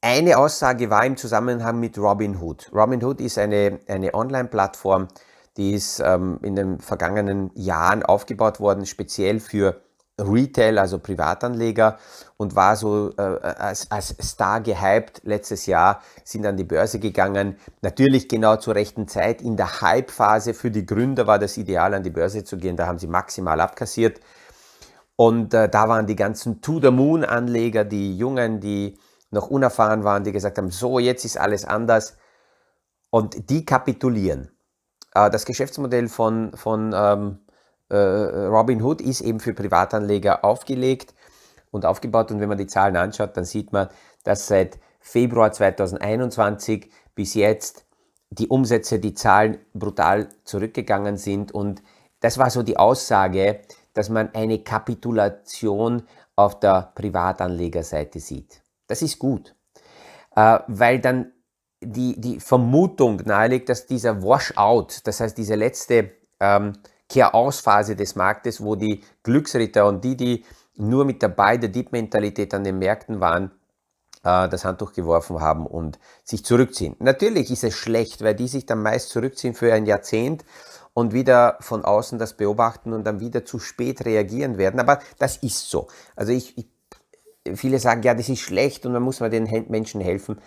eine 0.00 0.38
Aussage 0.38 0.90
war 0.90 1.04
im 1.04 1.16
Zusammenhang 1.16 1.80
mit 1.80 1.98
Robinhood. 1.98 2.70
Robinhood 2.72 3.20
ist 3.20 3.38
eine, 3.38 3.80
eine 3.88 4.14
Online-Plattform, 4.14 5.08
die 5.56 5.74
ist 5.74 6.00
ähm, 6.00 6.38
in 6.42 6.54
den 6.54 6.80
vergangenen 6.80 7.50
Jahren 7.54 8.02
aufgebaut 8.02 8.60
worden, 8.60 8.86
speziell 8.86 9.40
für 9.40 9.80
Retail, 10.18 10.78
also 10.78 10.98
Privatanleger 10.98 11.98
und 12.36 12.56
war 12.56 12.76
so 12.76 13.12
äh, 13.16 13.22
als, 13.22 13.90
als 13.90 14.14
Star 14.22 14.60
gehypt 14.60 15.20
letztes 15.24 15.66
Jahr, 15.66 16.02
sind 16.24 16.46
an 16.46 16.56
die 16.56 16.64
Börse 16.64 16.98
gegangen. 16.98 17.56
Natürlich 17.82 18.28
genau 18.28 18.56
zur 18.56 18.74
rechten 18.74 19.08
Zeit. 19.08 19.42
In 19.42 19.56
der 19.56 19.80
Hype-Phase 19.80 20.54
für 20.54 20.70
die 20.70 20.86
Gründer 20.86 21.26
war 21.26 21.38
das 21.38 21.56
ideal, 21.56 21.92
an 21.94 22.02
die 22.02 22.10
Börse 22.10 22.44
zu 22.44 22.56
gehen. 22.56 22.76
Da 22.76 22.86
haben 22.86 22.98
sie 22.98 23.08
maximal 23.08 23.60
abkassiert. 23.60 24.20
Und 25.16 25.54
äh, 25.54 25.68
da 25.68 25.88
waren 25.88 26.06
die 26.06 26.16
ganzen 26.16 26.60
To-the-Moon-Anleger, 26.60 27.84
die 27.84 28.16
Jungen, 28.16 28.60
die 28.60 28.98
noch 29.36 29.48
unerfahren 29.48 30.02
waren, 30.02 30.24
die 30.24 30.32
gesagt 30.32 30.58
haben, 30.58 30.70
so, 30.70 30.98
jetzt 30.98 31.24
ist 31.24 31.38
alles 31.38 31.64
anders. 31.64 32.16
Und 33.10 33.50
die 33.50 33.64
kapitulieren. 33.64 34.50
Äh, 35.14 35.30
das 35.30 35.44
Geschäftsmodell 35.44 36.08
von, 36.08 36.52
von 36.56 36.92
ähm, 36.94 37.38
äh, 37.88 37.96
Robin 37.96 38.82
Hood 38.82 39.00
ist 39.00 39.20
eben 39.20 39.38
für 39.38 39.54
Privatanleger 39.54 40.44
aufgelegt 40.44 41.14
und 41.70 41.86
aufgebaut. 41.86 42.32
Und 42.32 42.40
wenn 42.40 42.48
man 42.48 42.58
die 42.58 42.66
Zahlen 42.66 42.96
anschaut, 42.96 43.36
dann 43.36 43.44
sieht 43.44 43.72
man, 43.72 43.88
dass 44.24 44.48
seit 44.48 44.78
Februar 45.00 45.52
2021 45.52 46.90
bis 47.14 47.34
jetzt 47.34 47.86
die 48.30 48.48
Umsätze, 48.48 48.98
die 48.98 49.14
Zahlen 49.14 49.58
brutal 49.72 50.28
zurückgegangen 50.44 51.16
sind. 51.16 51.52
Und 51.52 51.82
das 52.20 52.38
war 52.38 52.50
so 52.50 52.62
die 52.62 52.76
Aussage, 52.76 53.60
dass 53.94 54.08
man 54.08 54.34
eine 54.34 54.58
Kapitulation 54.58 56.02
auf 56.34 56.58
der 56.60 56.92
Privatanlegerseite 56.94 58.20
sieht. 58.20 58.62
Das 58.86 59.02
ist 59.02 59.18
gut, 59.18 59.54
äh, 60.34 60.58
weil 60.68 61.00
dann 61.00 61.32
die, 61.80 62.20
die 62.20 62.40
Vermutung 62.40 63.22
naheliegt, 63.24 63.68
dass 63.68 63.86
dieser 63.86 64.22
Washout, 64.22 64.88
das 65.04 65.20
heißt 65.20 65.36
diese 65.36 65.54
letzte 65.54 66.12
ähm, 66.40 66.72
Kehrausphase 67.08 67.96
des 67.96 68.16
Marktes, 68.16 68.62
wo 68.62 68.74
die 68.74 69.02
Glücksritter 69.22 69.86
und 69.86 70.04
die, 70.04 70.16
die 70.16 70.44
nur 70.76 71.04
mit 71.04 71.22
der 71.22 71.28
Buy-the-Dip-Mentalität 71.28 72.52
an 72.54 72.64
den 72.64 72.78
Märkten 72.78 73.20
waren, 73.20 73.52
äh, 74.24 74.48
das 74.48 74.64
Handtuch 74.64 74.92
geworfen 74.92 75.40
haben 75.40 75.66
und 75.66 75.98
sich 76.24 76.44
zurückziehen. 76.44 76.96
Natürlich 76.98 77.50
ist 77.50 77.64
es 77.64 77.74
schlecht, 77.74 78.22
weil 78.22 78.34
die 78.34 78.48
sich 78.48 78.66
dann 78.66 78.82
meist 78.82 79.10
zurückziehen 79.10 79.54
für 79.54 79.72
ein 79.72 79.86
Jahrzehnt 79.86 80.44
und 80.94 81.12
wieder 81.12 81.58
von 81.60 81.84
außen 81.84 82.18
das 82.18 82.34
beobachten 82.34 82.92
und 82.92 83.04
dann 83.04 83.20
wieder 83.20 83.44
zu 83.44 83.58
spät 83.58 84.04
reagieren 84.04 84.58
werden. 84.58 84.80
Aber 84.80 85.00
das 85.18 85.36
ist 85.36 85.70
so. 85.70 85.88
Also 86.16 86.32
ich, 86.32 86.56
ich 86.58 86.66
viele 87.54 87.78
sagen, 87.78 88.02
ja, 88.02 88.14
das 88.14 88.28
ist 88.28 88.40
schlecht 88.40 88.86
und 88.86 88.92
man 88.92 89.02
muss 89.02 89.20
mal 89.20 89.30
den 89.30 89.48
Menschen 89.68 90.00
helfen. 90.00 90.40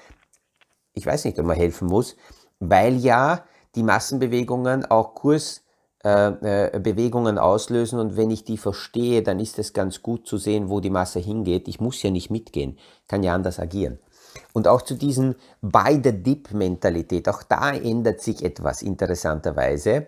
Ich 0.94 1.06
weiß 1.06 1.26
nicht, 1.26 1.40
ob 1.40 1.46
man 1.46 1.56
helfen 1.56 1.88
muss, 1.88 2.16
weil 2.60 2.98
ja 2.98 3.46
die 3.76 3.84
Massenbewegungen 3.84 4.86
auch 4.86 5.16
Kursbewegungen 5.16 7.38
äh, 7.38 7.40
äh 7.40 7.42
auslösen 7.42 8.00
und 8.00 8.18
wenn 8.18 8.32
ich 8.32 8.44
die 8.44 8.58
verstehe, 8.58 9.22
dann 9.22 9.40
ist 9.40 9.60
es 9.60 9.74
ganz 9.74 10.02
gut 10.02 10.28
zu 10.28 10.38
sehen, 10.38 10.70
wo 10.70 10.80
die 10.80 10.90
Masse 10.90 11.20
hingeht. 11.20 11.68
Ich 11.68 11.80
muss 11.80 12.02
ja 12.02 12.10
nicht 12.10 12.30
mitgehen, 12.30 12.78
kann 13.08 13.24
ja 13.24 13.34
anders 13.34 13.60
agieren. 13.60 14.00
Und 14.54 14.68
auch 14.68 14.82
zu 14.82 14.96
diesen 14.96 15.36
By 15.62 16.02
the 16.04 16.12
Dip-Mentalität, 16.12 17.30
auch 17.30 17.44
da 17.44 17.74
ändert 17.74 18.22
sich 18.22 18.44
etwas 18.44 18.82
interessanterweise. 18.82 20.08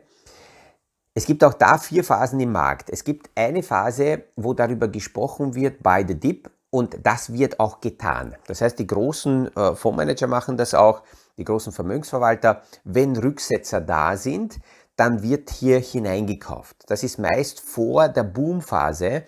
Es 1.14 1.26
gibt 1.26 1.44
auch 1.44 1.54
da 1.54 1.78
vier 1.78 2.04
Phasen 2.04 2.40
im 2.40 2.52
Markt. 2.52 2.90
Es 2.90 3.04
gibt 3.04 3.30
eine 3.36 3.64
Phase, 3.64 4.24
wo 4.36 4.54
darüber 4.54 4.88
gesprochen 4.88 5.56
wird, 5.56 5.84
by 5.84 6.06
the 6.08 6.18
dip, 6.18 6.50
und 6.72 6.98
das 7.04 7.32
wird 7.32 7.60
auch 7.60 7.82
getan. 7.82 8.36
Das 8.48 8.62
heißt, 8.62 8.80
die 8.80 8.88
großen 8.88 9.56
äh, 9.56 9.76
Fondsmanager 9.76 10.28
machen 10.28 10.58
das 10.58 10.74
auch, 10.74 11.04
die 11.38 11.44
großen 11.44 11.74
Vermögensverwalter. 11.74 12.64
Wenn 12.84 13.16
Rücksetzer 13.16 13.82
da 13.82 14.18
sind, 14.18 14.60
dann 14.96 15.22
wird 15.22 15.50
hier 15.50 15.80
hineingekauft. 15.80 16.78
Das 16.88 17.04
ist 17.04 17.20
meist 17.20 17.60
vor 17.60 18.08
der 18.08 18.24
Boomphase. 18.24 19.24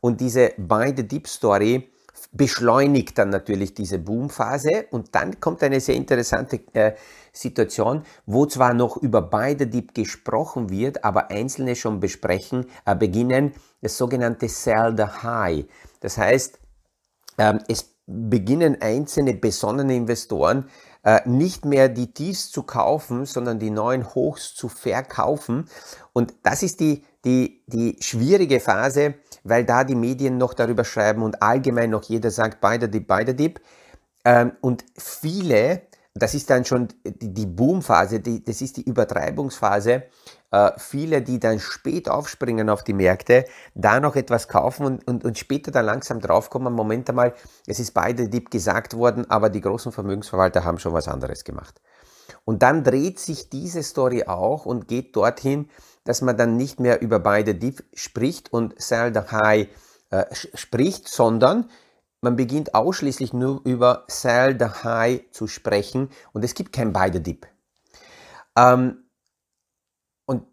Und 0.00 0.20
diese 0.20 0.52
Buy 0.56 0.92
the 0.96 1.06
Dip 1.06 1.28
Story 1.28 1.92
beschleunigt 2.32 3.16
dann 3.18 3.28
natürlich 3.28 3.74
diese 3.74 3.98
Boomphase. 3.98 4.86
Und 4.90 5.14
dann 5.14 5.38
kommt 5.38 5.62
eine 5.62 5.80
sehr 5.80 5.94
interessante 5.94 6.60
äh, 6.72 6.94
Situation, 7.32 8.02
wo 8.26 8.46
zwar 8.46 8.74
noch 8.74 8.96
über 8.96 9.22
Buy 9.22 9.54
the 9.56 9.70
Dip 9.70 9.94
gesprochen 9.94 10.70
wird, 10.70 11.04
aber 11.04 11.30
Einzelne 11.30 11.76
schon 11.76 12.00
besprechen, 12.00 12.66
äh, 12.86 12.96
beginnen 12.96 13.52
das 13.82 13.96
sogenannte 13.96 14.48
Sell 14.48 14.94
the 14.96 15.04
High. 15.22 15.66
Das 16.00 16.18
heißt, 16.18 16.58
es 17.68 17.94
beginnen 18.06 18.80
einzelne 18.80 19.34
besonnene 19.34 19.94
Investoren 19.94 20.68
äh, 21.04 21.20
nicht 21.24 21.64
mehr 21.64 21.88
die 21.88 22.12
Tiefs 22.12 22.50
zu 22.50 22.62
kaufen, 22.62 23.26
sondern 23.26 23.58
die 23.58 23.70
neuen 23.70 24.14
Hochs 24.14 24.54
zu 24.54 24.68
verkaufen. 24.68 25.68
Und 26.12 26.34
das 26.42 26.62
ist 26.62 26.80
die, 26.80 27.04
die, 27.24 27.62
die 27.66 27.96
schwierige 28.00 28.60
Phase, 28.60 29.14
weil 29.44 29.64
da 29.64 29.84
die 29.84 29.94
Medien 29.94 30.38
noch 30.38 30.54
darüber 30.54 30.84
schreiben 30.84 31.22
und 31.22 31.42
allgemein 31.42 31.90
noch 31.90 32.04
jeder 32.04 32.30
sagt, 32.30 32.60
buy 32.60 32.78
the 32.80 32.90
dip, 32.90 33.06
buy 33.06 33.24
the 33.26 33.34
dip. 33.34 33.60
Ähm, 34.24 34.52
und 34.60 34.84
viele 34.96 35.82
das 36.14 36.34
ist 36.34 36.50
dann 36.50 36.64
schon 36.64 36.88
die, 37.04 37.46
Boomphase, 37.46 38.20
das 38.20 38.60
ist 38.60 38.76
die 38.76 38.82
Übertreibungsphase. 38.82 40.04
Äh, 40.52 40.72
viele, 40.76 41.22
die 41.22 41.40
dann 41.40 41.58
spät 41.58 42.10
aufspringen 42.10 42.68
auf 42.68 42.84
die 42.84 42.92
Märkte, 42.92 43.46
da 43.74 44.00
noch 44.00 44.16
etwas 44.16 44.48
kaufen 44.48 44.84
und, 44.84 45.08
und, 45.08 45.24
und 45.24 45.38
später 45.38 45.70
dann 45.70 45.86
langsam 45.86 46.20
draufkommen, 46.20 46.74
Moment 46.74 47.08
einmal, 47.08 47.34
es 47.66 47.80
ist 47.80 47.92
beide 47.94 48.28
Dip 48.28 48.50
gesagt 48.50 48.94
worden, 48.94 49.28
aber 49.30 49.48
die 49.48 49.62
großen 49.62 49.92
Vermögensverwalter 49.92 50.64
haben 50.64 50.78
schon 50.78 50.92
was 50.92 51.08
anderes 51.08 51.44
gemacht. 51.44 51.80
Und 52.44 52.62
dann 52.62 52.84
dreht 52.84 53.18
sich 53.18 53.48
diese 53.48 53.82
Story 53.82 54.24
auch 54.24 54.66
und 54.66 54.88
geht 54.88 55.16
dorthin, 55.16 55.70
dass 56.04 56.20
man 56.20 56.36
dann 56.36 56.58
nicht 56.58 56.80
mehr 56.80 57.00
über 57.00 57.18
beide 57.18 57.54
Dip 57.54 57.82
spricht 57.94 58.52
und 58.52 58.80
Sell 58.80 59.14
the 59.14 59.20
High 59.32 59.68
äh, 60.10 60.24
spricht, 60.34 61.08
sondern 61.08 61.70
man 62.20 62.36
beginnt 62.36 62.74
ausschließlich 62.74 63.32
nur 63.32 63.62
über 63.64 64.04
Sell 64.08 64.58
the 64.58 64.84
High 64.84 65.22
zu 65.30 65.46
sprechen 65.46 66.10
und 66.34 66.44
es 66.44 66.52
gibt 66.52 66.74
kein 66.74 66.92
the 67.10 67.22
Dip. 67.22 67.46
Ähm, 68.54 68.98
und 70.26 70.44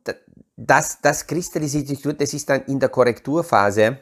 das, 0.56 1.00
das 1.02 1.28
kristallisiert 1.28 1.88
sich 1.88 2.02
durch, 2.02 2.18
das 2.18 2.34
ist 2.34 2.50
dann 2.50 2.64
in 2.66 2.80
der 2.80 2.90
Korrekturphase 2.90 4.00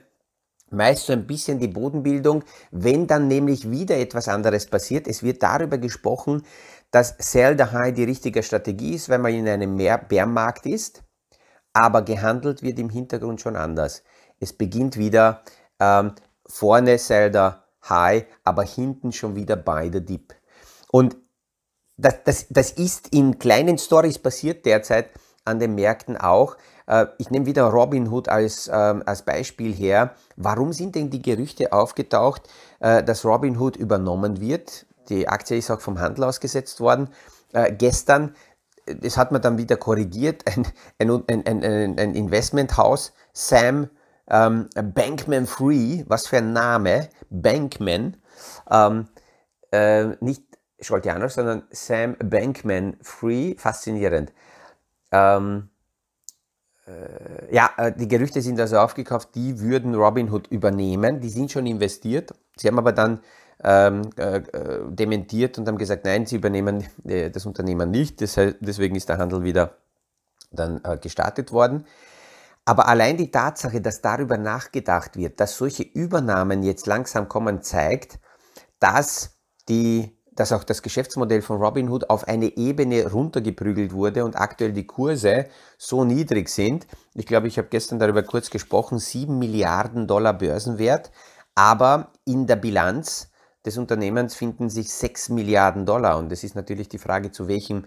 meist 0.70 1.06
so 1.06 1.14
ein 1.14 1.28
bisschen 1.28 1.60
die 1.60 1.68
Bodenbildung, 1.68 2.44
wenn 2.72 3.08
dann 3.08 3.28
nämlich 3.28 3.70
wieder 3.70 3.98
etwas 3.98 4.28
anderes 4.28 4.66
passiert. 4.66 5.08
Es 5.08 5.24
wird 5.24 5.44
darüber 5.44 5.78
gesprochen, 5.78 6.44
dass 6.92 7.16
Sell 7.20 7.58
the 7.58 7.66
High 7.66 7.94
die 7.94 8.04
richtige 8.04 8.44
Strategie 8.44 8.96
ist, 8.96 9.10
wenn 9.10 9.22
man 9.22 9.34
in 9.34 9.48
einem 9.48 9.78
Bärmarkt 9.78 10.66
ist, 10.66 11.04
aber 11.74 12.02
gehandelt 12.02 12.64
wird 12.64 12.80
im 12.80 12.90
Hintergrund 12.90 13.42
schon 13.42 13.56
anders. 13.56 14.04
Es 14.40 14.54
beginnt 14.54 14.98
wieder 14.98 15.44
ähm, 15.80 16.14
vorne 16.46 16.98
Zelda 16.98 17.66
High, 17.88 18.26
aber 18.44 18.64
hinten 18.64 19.12
schon 19.12 19.36
wieder 19.36 19.56
beide 19.56 20.02
Dip. 20.02 20.36
Und 20.92 21.18
das, 21.98 22.24
das, 22.24 22.46
das 22.50 22.72
ist 22.72 23.14
in 23.14 23.40
kleinen 23.40 23.78
Stories 23.78 24.20
passiert 24.20 24.66
derzeit 24.66 25.10
an 25.48 25.60
den 25.60 25.76
Märkten 25.76 26.18
auch. 26.18 26.58
Äh, 26.88 27.08
ich 27.18 27.30
nehme 27.32 27.46
wieder 27.46 27.64
Robinhood 27.64 28.30
als, 28.30 28.70
ähm, 28.72 29.04
als 29.06 29.24
Beispiel 29.24 29.74
her. 29.74 30.12
Warum 30.36 30.74
sind 30.74 30.96
denn 30.96 31.10
die 31.10 31.22
Gerüchte 31.22 31.74
aufgetaucht, 31.74 32.44
äh, 32.80 33.04
dass 33.04 33.26
Robinhood 33.26 33.76
übernommen 33.76 34.40
wird? 34.42 34.86
Die 35.10 35.28
Aktie 35.28 35.58
ist 35.58 35.72
auch 35.72 35.82
vom 35.82 36.00
Handel 36.00 36.26
ausgesetzt 36.26 36.80
worden. 36.80 37.10
Äh, 37.54 37.72
gestern, 37.72 38.36
das 38.86 39.18
hat 39.18 39.32
man 39.32 39.42
dann 39.42 39.58
wieder 39.58 39.78
korrigiert, 39.78 40.44
ein, 40.48 40.66
ein, 41.00 41.46
ein, 41.46 42.00
ein 42.00 42.16
Investmenthaus, 42.16 43.14
Sam 43.34 43.90
ähm, 44.30 44.70
Bankman 44.76 45.46
Free, 45.46 46.04
was 46.08 46.28
für 46.28 46.38
ein 46.38 46.54
Name, 46.54 47.10
Bankman, 47.30 48.18
ähm, 48.70 49.08
äh, 49.72 50.08
nicht 50.20 50.44
Scholtianer, 50.80 51.30
sondern 51.30 51.64
Sam 51.72 52.16
Bankman 52.18 52.98
Free, 53.02 53.56
faszinierend. 53.58 54.32
Ähm, 55.12 55.70
äh, 56.88 57.54
ja, 57.54 57.70
äh, 57.78 57.92
die 57.92 58.08
Gerüchte 58.08 58.42
sind 58.42 58.60
also 58.60 58.78
aufgekauft, 58.78 59.30
die 59.36 59.60
würden 59.60 59.96
Robinhood 59.96 60.48
übernehmen, 60.48 61.20
die 61.20 61.30
sind 61.30 61.52
schon 61.52 61.66
investiert, 61.66 62.34
sie 62.56 62.68
haben 62.68 62.80
aber 62.80 62.94
dann 62.94 63.20
ähm, 63.64 64.10
äh, 64.18 64.38
äh 64.38 64.82
dementiert 64.90 65.58
und 65.58 65.68
haben 65.68 65.78
gesagt, 65.78 66.06
nein, 66.06 66.26
sie 66.26 66.38
übernehmen 66.38 66.86
äh, 67.06 67.30
das 67.30 67.46
Unternehmen 67.46 67.92
nicht, 67.92 68.22
deswegen 68.22 68.96
ist 68.96 69.10
der 69.10 69.18
Handel 69.18 69.44
wieder 69.44 69.78
dann 70.52 70.82
gestartet 71.02 71.52
worden. 71.52 71.86
Aber 72.64 72.88
allein 72.88 73.18
die 73.18 73.32
Tatsache, 73.32 73.82
dass 73.82 74.02
darüber 74.02 74.38
nachgedacht 74.38 75.18
wird, 75.18 75.40
dass 75.42 75.58
solche 75.58 75.84
Übernahmen 75.84 76.64
jetzt 76.64 76.88
langsam 76.88 77.28
kommen, 77.28 77.62
zeigt, 77.62 78.18
dass, 78.80 79.38
die, 79.68 80.17
dass 80.38 80.52
auch 80.54 80.64
das 80.64 80.84
Geschäftsmodell 80.84 81.42
von 81.42 81.58
Robinhood 81.58 82.10
auf 82.10 82.28
eine 82.28 82.56
Ebene 82.56 83.12
runtergeprügelt 83.12 83.92
wurde 83.92 84.24
und 84.24 84.40
aktuell 84.40 84.72
die 84.72 84.86
Kurse 84.86 85.48
so 85.78 86.06
niedrig 86.06 86.48
sind. 86.48 86.88
Ich 87.16 87.26
glaube, 87.26 87.48
ich 87.48 87.58
habe 87.58 87.68
gestern 87.70 88.00
darüber 88.00 88.22
kurz 88.24 88.52
gesprochen, 88.52 89.00
7 89.00 89.38
Milliarden 89.38 90.08
Dollar 90.08 90.34
Börsenwert, 90.34 91.12
aber 91.56 92.12
in 92.24 92.46
der 92.46 92.56
Bilanz 92.56 93.32
des 93.66 93.80
Unternehmens 93.80 94.36
finden 94.36 94.70
sich 94.70 94.94
6 94.94 95.30
Milliarden 95.30 95.88
Dollar. 95.88 96.20
Und 96.20 96.32
es 96.32 96.44
ist 96.44 96.56
natürlich 96.56 96.88
die 96.88 97.00
Frage, 97.00 97.32
zu 97.32 97.48
welchem 97.48 97.86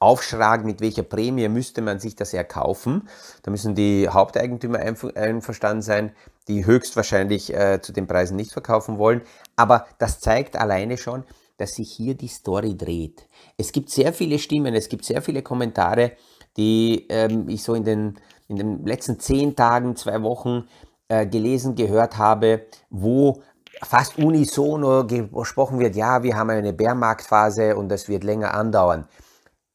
Aufschlag, 0.00 0.64
mit 0.64 0.80
welcher 0.80 1.04
Prämie 1.04 1.48
müsste 1.48 1.82
man 1.82 2.00
sich 2.00 2.16
das 2.16 2.34
erkaufen. 2.34 3.08
Da 3.44 3.52
müssen 3.52 3.76
die 3.76 4.08
Haupteigentümer 4.08 4.80
einverstanden 4.80 5.82
sein, 5.82 6.10
die 6.48 6.66
höchstwahrscheinlich 6.66 7.54
äh, 7.54 7.80
zu 7.80 7.92
den 7.92 8.08
Preisen 8.08 8.36
nicht 8.36 8.52
verkaufen 8.52 8.98
wollen. 8.98 9.22
Aber 9.54 9.86
das 9.98 10.18
zeigt 10.18 10.56
alleine 10.56 10.98
schon, 10.98 11.22
dass 11.62 11.74
sich 11.74 11.92
hier 11.92 12.16
die 12.16 12.26
Story 12.26 12.76
dreht. 12.76 13.28
Es 13.56 13.70
gibt 13.70 13.88
sehr 13.88 14.12
viele 14.12 14.40
Stimmen, 14.40 14.74
es 14.74 14.88
gibt 14.88 15.04
sehr 15.04 15.22
viele 15.22 15.42
Kommentare, 15.42 16.16
die 16.56 17.06
ähm, 17.08 17.48
ich 17.48 17.62
so 17.62 17.74
in 17.74 17.84
den, 17.84 18.18
in 18.48 18.56
den 18.56 18.84
letzten 18.84 19.20
zehn 19.20 19.54
Tagen, 19.54 19.94
zwei 19.94 20.20
Wochen 20.24 20.64
äh, 21.06 21.24
gelesen, 21.24 21.76
gehört 21.76 22.18
habe, 22.18 22.66
wo 22.90 23.42
fast 23.80 24.18
unisono 24.18 25.06
gesprochen 25.06 25.78
wird, 25.78 25.94
ja, 25.94 26.24
wir 26.24 26.36
haben 26.36 26.50
eine 26.50 26.72
Bärmarktphase 26.72 27.76
und 27.76 27.88
das 27.88 28.08
wird 28.08 28.24
länger 28.24 28.54
andauern. 28.54 29.06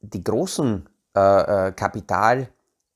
Die 0.02 0.24
großen 0.26 0.90
äh, 1.16 1.68
äh 1.68 1.72
Kapital, 1.72 2.50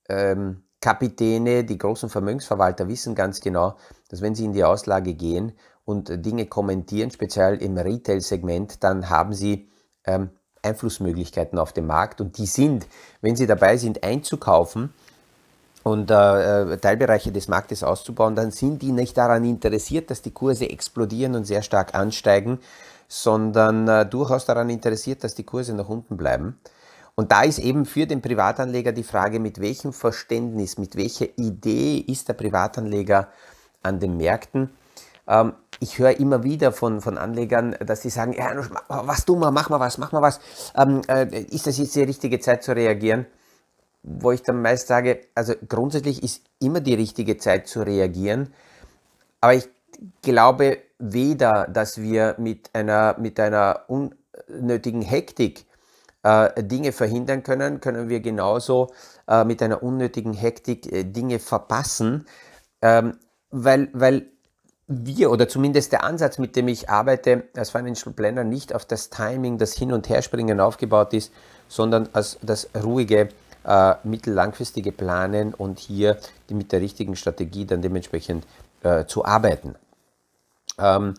ähm, 0.10 0.63
Kapitäne, 0.81 1.63
die 1.63 1.77
großen 1.77 2.09
Vermögensverwalter 2.09 2.88
wissen 2.88 3.15
ganz 3.15 3.39
genau, 3.39 3.75
dass 4.09 4.21
wenn 4.21 4.35
sie 4.35 4.45
in 4.45 4.53
die 4.53 4.63
Auslage 4.63 5.13
gehen 5.13 5.53
und 5.85 6.25
Dinge 6.25 6.47
kommentieren, 6.47 7.11
speziell 7.11 7.61
im 7.61 7.77
Retail-Segment, 7.77 8.83
dann 8.83 9.09
haben 9.09 9.33
sie 9.33 9.69
ähm, 10.05 10.31
Einflussmöglichkeiten 10.63 11.59
auf 11.59 11.71
dem 11.73 11.88
Markt 11.88 12.19
und 12.19 12.38
die 12.38 12.45
sind, 12.45 12.88
wenn 13.21 13.35
sie 13.35 13.47
dabei 13.47 13.77
sind, 13.77 14.03
einzukaufen 14.03 14.93
und 15.83 16.11
äh, 16.11 16.73
äh, 16.73 16.77
Teilbereiche 16.77 17.31
des 17.31 17.47
Marktes 17.47 17.83
auszubauen, 17.83 18.35
dann 18.35 18.51
sind 18.51 18.81
die 18.81 18.91
nicht 18.91 19.17
daran 19.17 19.45
interessiert, 19.45 20.11
dass 20.11 20.21
die 20.21 20.31
Kurse 20.31 20.69
explodieren 20.69 21.35
und 21.35 21.45
sehr 21.45 21.61
stark 21.61 21.95
ansteigen, 21.95 22.59
sondern 23.07 23.88
äh, 23.88 24.05
durchaus 24.05 24.45
daran 24.45 24.69
interessiert, 24.69 25.23
dass 25.23 25.35
die 25.35 25.43
Kurse 25.43 25.73
nach 25.73 25.89
unten 25.89 26.17
bleiben. 26.17 26.59
Und 27.15 27.31
da 27.31 27.43
ist 27.43 27.59
eben 27.59 27.85
für 27.85 28.05
den 28.07 28.21
Privatanleger 28.21 28.91
die 28.91 29.03
Frage, 29.03 29.39
mit 29.39 29.59
welchem 29.59 29.93
Verständnis, 29.93 30.77
mit 30.77 30.95
welcher 30.95 31.27
Idee 31.37 31.97
ist 31.97 32.29
der 32.29 32.33
Privatanleger 32.33 33.27
an 33.83 33.99
den 33.99 34.17
Märkten. 34.17 34.71
Ähm, 35.27 35.53
ich 35.79 35.97
höre 35.97 36.19
immer 36.19 36.43
wieder 36.43 36.71
von, 36.71 37.01
von 37.01 37.17
Anlegern, 37.17 37.75
dass 37.79 38.01
sie 38.01 38.09
sagen, 38.09 38.33
ja, 38.33 38.51
was 38.87 39.25
tun 39.25 39.39
wir, 39.39 39.51
mach 39.51 39.69
mal 39.69 39.79
was, 39.79 39.97
mach 39.97 40.11
mal 40.11 40.21
was. 40.21 40.39
Ähm, 40.75 41.01
äh, 41.07 41.25
ist 41.43 41.67
das 41.67 41.77
jetzt 41.77 41.95
die 41.95 42.03
richtige 42.03 42.39
Zeit 42.39 42.63
zu 42.63 42.75
reagieren? 42.75 43.25
Wo 44.03 44.31
ich 44.31 44.41
dann 44.41 44.61
meist 44.61 44.87
sage, 44.87 45.21
also 45.35 45.53
grundsätzlich 45.67 46.23
ist 46.23 46.43
immer 46.59 46.79
die 46.79 46.95
richtige 46.95 47.37
Zeit 47.37 47.67
zu 47.67 47.81
reagieren, 47.81 48.53
aber 49.41 49.55
ich 49.55 49.69
glaube 50.21 50.79
weder, 50.97 51.67
dass 51.67 51.99
wir 51.99 52.35
mit 52.37 52.69
einer, 52.73 53.15
mit 53.19 53.39
einer 53.39 53.85
unnötigen 53.87 55.01
Hektik 55.01 55.65
äh, 56.23 56.63
Dinge 56.63 56.91
verhindern 56.91 57.43
können, 57.43 57.79
können 57.81 58.09
wir 58.09 58.19
genauso 58.19 58.91
äh, 59.27 59.43
mit 59.43 59.61
einer 59.61 59.83
unnötigen 59.83 60.33
Hektik 60.33 60.91
äh, 60.91 61.03
Dinge 61.03 61.39
verpassen, 61.39 62.25
ähm, 62.81 63.17
weil, 63.49 63.89
weil 63.93 64.27
wir 64.87 65.31
oder 65.31 65.47
zumindest 65.47 65.91
der 65.91 66.03
Ansatz, 66.03 66.37
mit 66.37 66.55
dem 66.55 66.67
ich 66.67 66.89
arbeite 66.89 67.43
als 67.55 67.69
Financial 67.69 68.13
Planner, 68.13 68.43
nicht 68.43 68.75
auf 68.75 68.85
das 68.85 69.09
Timing, 69.09 69.57
das 69.57 69.73
Hin- 69.73 69.93
und 69.93 70.09
Herspringen 70.09 70.59
aufgebaut 70.59 71.13
ist, 71.13 71.31
sondern 71.67 72.09
als 72.13 72.37
das 72.41 72.69
ruhige, 72.75 73.29
äh, 73.63 73.95
mittellangfristige 74.03 74.91
Planen 74.91 75.53
und 75.53 75.79
hier 75.79 76.17
die, 76.49 76.53
mit 76.53 76.71
der 76.71 76.81
richtigen 76.81 77.15
Strategie 77.15 77.65
dann 77.65 77.81
dementsprechend 77.81 78.45
äh, 78.83 79.05
zu 79.05 79.23
arbeiten. 79.23 79.75
Ähm, 80.77 81.13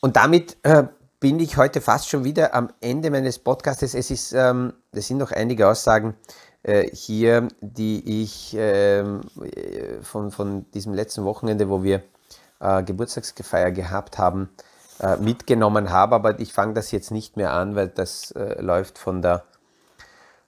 und 0.00 0.16
damit 0.16 0.56
äh, 0.62 0.84
bin 1.20 1.38
ich 1.38 1.58
heute 1.58 1.82
fast 1.82 2.08
schon 2.08 2.24
wieder 2.24 2.54
am 2.54 2.70
Ende 2.80 3.10
meines 3.10 3.38
Podcasts. 3.38 3.82
Es 3.82 4.10
ist, 4.10 4.32
ähm, 4.32 4.72
es 4.90 5.06
sind 5.06 5.18
noch 5.18 5.32
einige 5.32 5.68
Aussagen 5.68 6.14
äh, 6.62 6.88
hier, 6.94 7.48
die 7.60 8.22
ich 8.22 8.56
ähm, 8.58 9.20
äh, 9.42 10.02
von, 10.02 10.30
von 10.30 10.70
diesem 10.72 10.94
letzten 10.94 11.24
Wochenende, 11.24 11.68
wo 11.68 11.82
wir 11.82 12.02
äh, 12.60 12.82
Geburtstagsfeier 12.82 13.70
gehabt 13.70 14.16
haben, 14.16 14.48
äh, 15.00 15.18
mitgenommen 15.18 15.90
habe. 15.90 16.14
Aber 16.14 16.40
ich 16.40 16.54
fange 16.54 16.72
das 16.72 16.90
jetzt 16.90 17.10
nicht 17.10 17.36
mehr 17.36 17.52
an, 17.52 17.76
weil 17.76 17.88
das 17.88 18.30
äh, 18.30 18.60
läuft 18.62 18.96
von 18.96 19.20
der, 19.20 19.44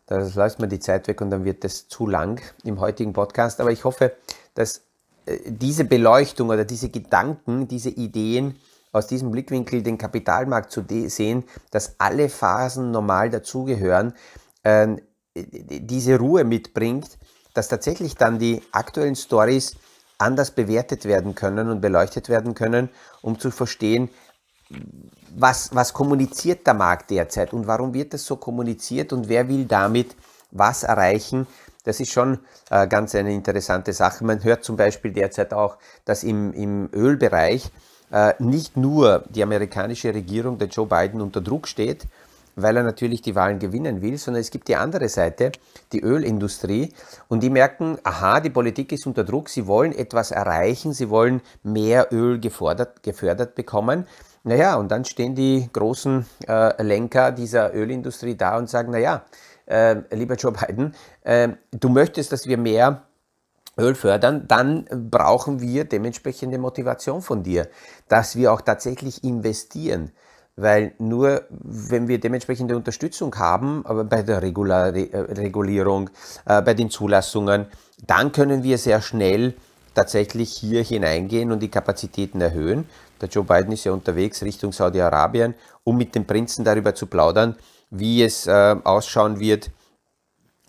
das 0.07 0.35
läuft 0.35 0.59
mir 0.59 0.69
die 0.69 0.81
Zeit 0.81 1.07
weg 1.07 1.21
und 1.21 1.29
dann 1.29 1.45
wird 1.45 1.65
das 1.65 1.87
zu 1.89 2.07
lang 2.07 2.41
im 2.65 2.81
heutigen 2.81 3.13
Podcast. 3.13 3.61
Aber 3.61 3.73
ich 3.73 3.85
hoffe, 3.85 4.13
dass 4.55 4.81
äh, 5.27 5.39
diese 5.45 5.85
Beleuchtung 5.85 6.49
oder 6.49 6.65
diese 6.65 6.89
Gedanken, 6.89 7.69
diese 7.69 7.91
Ideen, 7.91 8.57
aus 8.93 9.07
diesem 9.07 9.31
Blickwinkel 9.31 9.83
den 9.83 9.99
Kapitalmarkt 9.99 10.71
zu 10.71 10.85
sehen, 11.07 11.45
dass 11.71 11.97
alle 11.99 12.29
Phasen 12.29 12.91
normal 12.91 13.31
dazugehören, 13.31 14.15
äh, 14.63 14.97
diese 15.35 16.19
Ruhe 16.19 16.45
mitbringt, 16.45 17.19
dass 17.55 17.69
tatsächlich 17.69 18.17
dann 18.17 18.39
die 18.39 18.63
aktuellen 18.71 19.17
Stories 19.17 19.77
anders 20.19 20.51
bewertet 20.51 21.05
werden 21.07 21.35
können 21.35 21.71
und 21.71 21.81
beleuchtet 21.81 22.29
werden 22.29 22.55
können, 22.55 22.91
um 23.23 23.39
zu 23.39 23.51
verstehen, 23.51 24.11
was, 25.35 25.75
was 25.75 25.93
kommuniziert 25.93 26.67
der 26.67 26.75
Markt 26.75 27.11
derzeit 27.11 27.53
und 27.53 27.67
warum 27.67 27.95
wird 27.95 28.15
das 28.15 28.25
so 28.25 28.37
kommuniziert 28.37 29.13
und 29.13 29.29
wer 29.29 29.49
will 29.49 29.65
damit 29.65 30.15
was 30.51 30.83
erreichen. 30.83 31.47
Das 31.85 31.99
ist 31.99 32.13
schon 32.13 32.39
äh, 32.71 32.87
ganz 32.87 33.15
eine 33.15 33.33
interessante 33.33 33.93
Sache. 33.93 34.25
Man 34.25 34.45
hört 34.45 34.65
zum 34.65 34.77
Beispiel 34.77 35.13
derzeit 35.13 35.53
auch, 35.53 35.79
dass 36.05 36.23
im, 36.23 36.53
im 36.53 36.89
Ölbereich 36.93 37.73
nicht 38.39 38.77
nur 38.77 39.25
die 39.31 39.43
amerikanische 39.43 40.13
Regierung, 40.13 40.59
der 40.59 40.69
Joe 40.69 40.87
Biden, 40.87 41.21
unter 41.21 41.41
Druck 41.41 41.67
steht, 41.67 42.07
weil 42.57 42.77
er 42.77 42.83
natürlich 42.83 43.23
die 43.23 43.35
Wahlen 43.35 43.59
gewinnen 43.59 44.03
will, 44.03 44.19
sondern 44.19 44.41
es 44.41 44.51
gibt 44.51 44.69
die 44.69 44.77
andere 44.77 45.09
Seite, 45.09 45.53
die 45.93 46.03
Ölindustrie, 46.03 46.93
und 47.29 47.43
die 47.43 47.51
merken, 47.51 47.99
aha, 48.05 48.41
die 48.41 48.51
Politik 48.51 48.93
ist 48.93 49.07
unter 49.07 49.25
Druck, 49.25 49.49
sie 49.49 49.67
wollen 49.67 49.93
etwas 49.93 50.31
erreichen, 50.31 50.93
sie 50.93 51.09
wollen 51.11 51.41
mehr 51.63 52.13
Öl 52.13 52.39
gefordert, 52.41 53.03
gefördert 53.03 53.55
bekommen. 53.55 54.07
Naja, 54.45 54.77
und 54.77 54.91
dann 54.91 55.05
stehen 55.05 55.35
die 55.35 55.69
großen 55.73 56.27
äh, 56.49 56.83
Lenker 56.83 57.33
dieser 57.33 57.75
Ölindustrie 57.75 58.37
da 58.37 58.59
und 58.59 58.69
sagen, 58.69 58.91
naja, 58.91 59.25
äh, 59.67 59.97
lieber 60.11 60.35
Joe 60.35 60.53
Biden, 60.53 60.95
äh, 61.23 61.51
du 61.71 61.89
möchtest, 61.89 62.33
dass 62.33 62.47
wir 62.47 62.59
mehr 62.59 63.03
Öl 63.83 63.95
fördern, 63.95 64.47
dann 64.49 64.87
brauchen 65.11 65.61
wir 65.61 65.85
dementsprechende 65.85 66.59
Motivation 66.59 67.21
von 67.21 67.43
dir, 67.43 67.69
dass 68.09 68.37
wir 68.37 68.53
auch 68.53 68.61
tatsächlich 68.61 69.25
investieren. 69.25 70.13
Weil 70.55 70.95
nur 70.99 71.43
wenn 71.51 72.09
wir 72.09 72.21
dementsprechende 72.21 72.77
Unterstützung 72.77 73.35
haben, 73.37 73.85
bei 74.09 74.23
der 74.23 74.43
äh, 74.43 75.19
Regulierung, 75.41 76.11
äh, 76.45 76.61
bei 76.61 76.75
den 76.75 76.91
Zulassungen, 76.91 77.67
dann 78.07 78.33
können 78.33 78.63
wir 78.63 78.79
sehr 78.79 79.01
schnell 79.01 79.55
tatsächlich 79.95 80.53
hier 80.53 80.83
hineingehen 80.83 81.53
und 81.53 81.61
die 81.61 81.71
Kapazitäten 81.71 82.41
erhöhen. 82.41 82.87
Der 83.21 83.29
Joe 83.29 83.45
Biden 83.45 83.73
ist 83.73 83.85
ja 83.85 83.93
unterwegs 83.93 84.43
Richtung 84.43 84.73
Saudi-Arabien, 84.73 85.55
um 85.85 85.97
mit 85.97 86.15
dem 86.15 86.27
Prinzen 86.27 86.65
darüber 86.65 86.95
zu 86.95 87.07
plaudern, 87.07 87.57
wie 87.91 88.23
es 88.23 88.47
äh, 88.47 88.77
ausschauen 88.85 89.39
wird, 89.39 89.71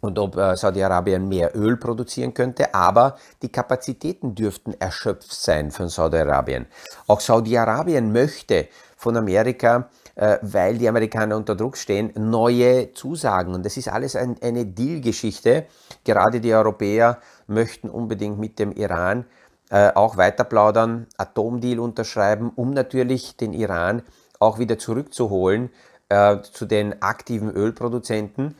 und 0.04 0.20
ob 0.20 0.36
äh, 0.36 0.56
Saudi-Arabien 0.56 1.28
mehr 1.30 1.56
Öl 1.56 1.78
produzieren 1.78 2.34
könnte, 2.34 2.74
aber 2.74 3.16
die 3.42 3.50
Kapazitäten 3.50 4.36
dürften 4.36 4.74
erschöpft 4.80 5.34
sein 5.34 5.72
von 5.72 5.88
Saudi-Arabien. 5.88 6.66
Auch 7.08 7.22
Saudi-Arabien 7.22 8.12
möchte 8.12 8.68
von 8.98 9.16
Amerika, 9.16 9.90
äh, 10.16 10.38
weil 10.42 10.78
die 10.78 10.90
Amerikaner 10.90 11.38
unter 11.38 11.56
Druck 11.56 11.78
stehen, 11.78 12.12
neue 12.16 12.94
Zusagen. 12.94 13.54
Und 13.54 13.66
das 13.66 13.78
ist 13.78 13.88
alles 13.88 14.18
ein, 14.18 14.36
eine 14.42 14.66
Deal-Geschichte. 14.66 15.68
Gerade 16.04 16.42
die 16.42 16.54
Europäer 16.54 17.20
möchten 17.48 17.90
unbedingt 17.90 18.40
mit 18.40 18.60
dem 18.60 18.74
Iran 18.74 19.26
äh, 19.70 19.90
auch 19.96 20.18
weiter 20.18 20.44
plaudern, 20.44 21.08
Atomdeal 21.18 21.80
unterschreiben, 21.80 22.52
um 22.56 22.72
natürlich 22.74 23.38
den 23.38 23.54
Iran 23.54 24.04
auch 24.40 24.60
wieder 24.60 24.78
zurückzuholen 24.78 25.70
äh, 26.10 26.42
zu 26.42 26.66
den 26.66 27.02
aktiven 27.02 27.50
Ölproduzenten. 27.50 28.56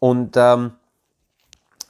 Und 0.00 0.36
ähm, 0.36 0.66
äh, 0.66 0.77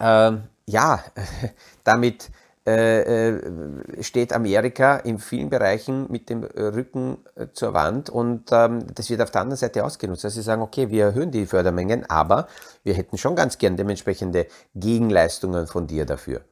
ja, 0.01 1.03
damit 1.85 2.31
äh, 2.69 3.29
äh, 3.29 4.03
steht 4.03 4.35
Amerika 4.35 4.97
in 4.97 5.19
vielen 5.19 5.49
Bereichen 5.49 6.07
mit 6.11 6.29
dem 6.29 6.45
Rücken 6.45 7.17
äh, 7.35 7.47
zur 7.55 7.73
Wand 7.73 8.11
und 8.11 8.53
ähm, 8.53 8.85
das 8.95 9.09
wird 9.09 9.23
auf 9.23 9.31
der 9.31 9.41
anderen 9.41 9.57
Seite 9.57 9.83
ausgenutzt. 9.87 10.27
Also 10.27 10.35
sie 10.35 10.43
sagen, 10.43 10.61
okay, 10.61 10.91
wir 10.91 11.07
erhöhen 11.07 11.31
die 11.31 11.47
Fördermengen, 11.47 12.05
aber 12.11 12.47
wir 12.85 12.93
hätten 12.93 13.17
schon 13.17 13.37
ganz 13.37 13.57
gern 13.57 13.79
dementsprechende 13.79 14.49
Gegenleistungen 14.75 15.67
von 15.67 15.87
dir 15.87 16.05
dafür. 16.05 16.43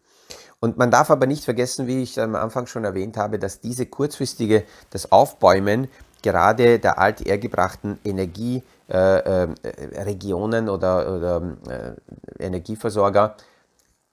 Und 0.58 0.78
man 0.78 0.90
darf 0.90 1.10
aber 1.10 1.26
nicht 1.26 1.44
vergessen, 1.44 1.86
wie 1.86 2.02
ich 2.02 2.18
am 2.18 2.34
Anfang 2.34 2.66
schon 2.66 2.84
erwähnt 2.84 3.18
habe, 3.18 3.38
dass 3.38 3.60
diese 3.60 3.84
kurzfristige, 3.84 4.64
das 4.88 5.12
Aufbäumen 5.12 5.88
gerade 6.22 6.78
der 6.78 6.98
althergebrachten 6.98 7.98
Energieregionen 8.04 8.75
äh, 8.88 9.44
äh, 9.44 10.68
oder, 10.68 11.16
oder 11.16 11.56
äh, 11.68 12.44
Energieversorger 12.44 13.36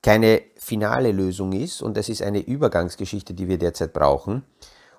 keine 0.02 0.42
finale 0.58 1.12
Lösung 1.12 1.54
ist 1.54 1.82
und 1.82 1.98
es 1.98 2.10
ist 2.10 2.22
eine 2.22 2.40
Übergangsgeschichte, 2.40 3.34
die 3.34 3.48
wir 3.48 3.58
derzeit 3.58 3.94
brauchen. 3.94 4.44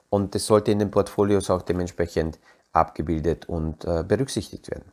Und 0.09 0.35
das 0.35 0.47
sollte 0.47 0.71
in 0.73 0.79
den 0.79 0.91
Portfolios 0.91 1.51
auch 1.51 1.63
dementsprechend 1.63 2.39
abgebildet 2.73 3.49
und 3.49 3.85
äh, 3.85 4.03
berücksichtigt 4.03 4.71
werden. 4.71 4.91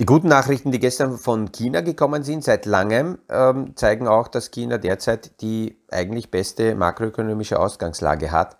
Die 0.00 0.06
guten 0.06 0.28
Nachrichten, 0.28 0.72
die 0.72 0.80
gestern 0.80 1.18
von 1.18 1.52
China 1.52 1.80
gekommen 1.80 2.24
sind, 2.24 2.42
seit 2.42 2.66
langem, 2.66 3.18
ähm, 3.28 3.76
zeigen 3.76 4.08
auch, 4.08 4.26
dass 4.26 4.50
China 4.50 4.78
derzeit 4.78 5.40
die 5.40 5.76
eigentlich 5.90 6.30
beste 6.30 6.74
makroökonomische 6.74 7.60
Ausgangslage 7.60 8.32
hat, 8.32 8.56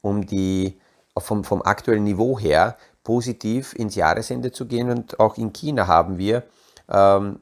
um 0.00 0.26
die 0.26 0.78
vom, 1.18 1.42
vom 1.42 1.62
aktuellen 1.62 2.04
Niveau 2.04 2.38
her 2.38 2.76
positiv 3.06 3.72
ins 3.72 3.94
Jahresende 3.94 4.50
zu 4.50 4.66
gehen. 4.66 4.90
Und 4.90 5.20
auch 5.20 5.36
in 5.38 5.52
China 5.52 5.86
haben 5.86 6.18
wir 6.18 6.42
ähm, 6.90 7.38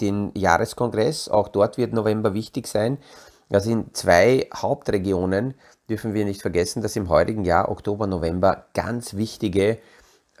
den 0.00 0.32
Jahreskongress. 0.34 1.28
Auch 1.28 1.46
dort 1.46 1.78
wird 1.78 1.92
November 1.92 2.34
wichtig 2.34 2.66
sein. 2.66 2.98
Also 3.48 3.70
in 3.70 3.94
zwei 3.94 4.48
Hauptregionen 4.52 5.54
dürfen 5.88 6.14
wir 6.14 6.24
nicht 6.24 6.42
vergessen, 6.42 6.82
dass 6.82 6.96
im 6.96 7.08
heutigen 7.08 7.44
Jahr, 7.44 7.70
Oktober, 7.70 8.08
November, 8.08 8.64
ganz 8.74 9.14
wichtige 9.14 9.78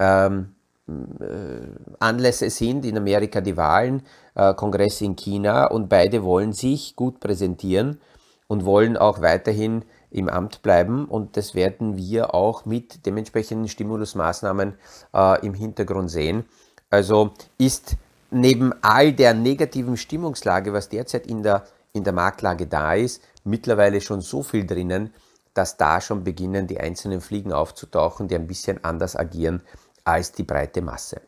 ähm, 0.00 0.56
äh, 0.88 1.68
Anlässe 2.00 2.50
sind, 2.50 2.84
in 2.84 2.96
Amerika 2.96 3.40
die 3.40 3.56
Wahlen, 3.56 4.02
äh, 4.34 4.54
Kongress 4.54 5.00
in 5.02 5.14
China 5.14 5.66
und 5.66 5.88
beide 5.88 6.24
wollen 6.24 6.52
sich 6.52 6.96
gut 6.96 7.20
präsentieren 7.20 8.00
und 8.48 8.64
wollen 8.64 8.96
auch 8.96 9.20
weiterhin 9.20 9.84
im 10.14 10.28
Amt 10.28 10.62
bleiben 10.62 11.06
und 11.06 11.36
das 11.36 11.54
werden 11.54 11.96
wir 11.96 12.34
auch 12.34 12.64
mit 12.64 13.04
dementsprechenden 13.04 13.68
Stimulusmaßnahmen 13.68 14.74
äh, 15.12 15.44
im 15.44 15.54
Hintergrund 15.54 16.10
sehen. 16.10 16.44
Also 16.88 17.32
ist 17.58 17.96
neben 18.30 18.72
all 18.82 19.12
der 19.12 19.34
negativen 19.34 19.96
Stimmungslage, 19.96 20.72
was 20.72 20.88
derzeit 20.88 21.26
in 21.26 21.42
der, 21.42 21.64
in 21.92 22.04
der 22.04 22.12
Marktlage 22.12 22.66
da 22.68 22.94
ist, 22.94 23.22
mittlerweile 23.42 24.00
schon 24.00 24.20
so 24.20 24.44
viel 24.44 24.66
drinnen, 24.66 25.12
dass 25.52 25.76
da 25.76 26.00
schon 26.00 26.22
beginnen, 26.22 26.68
die 26.68 26.78
einzelnen 26.78 27.20
Fliegen 27.20 27.52
aufzutauchen, 27.52 28.28
die 28.28 28.36
ein 28.36 28.46
bisschen 28.46 28.82
anders 28.84 29.16
agieren 29.16 29.62
als 30.04 30.32
die 30.32 30.42
breite 30.44 30.80
Masse. 30.80 31.22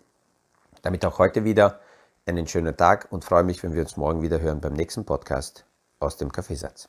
Damit 0.82 1.04
auch 1.04 1.18
heute 1.18 1.44
wieder 1.44 1.80
einen 2.24 2.46
schönen 2.46 2.76
Tag 2.76 3.08
und 3.10 3.24
freue 3.24 3.44
mich, 3.44 3.62
wenn 3.64 3.74
wir 3.74 3.82
uns 3.82 3.96
morgen 3.96 4.22
wieder 4.22 4.40
hören 4.40 4.60
beim 4.60 4.74
nächsten 4.74 5.04
Podcast 5.04 5.64
aus 5.98 6.16
dem 6.16 6.30
Kaffeesatz. 6.30 6.88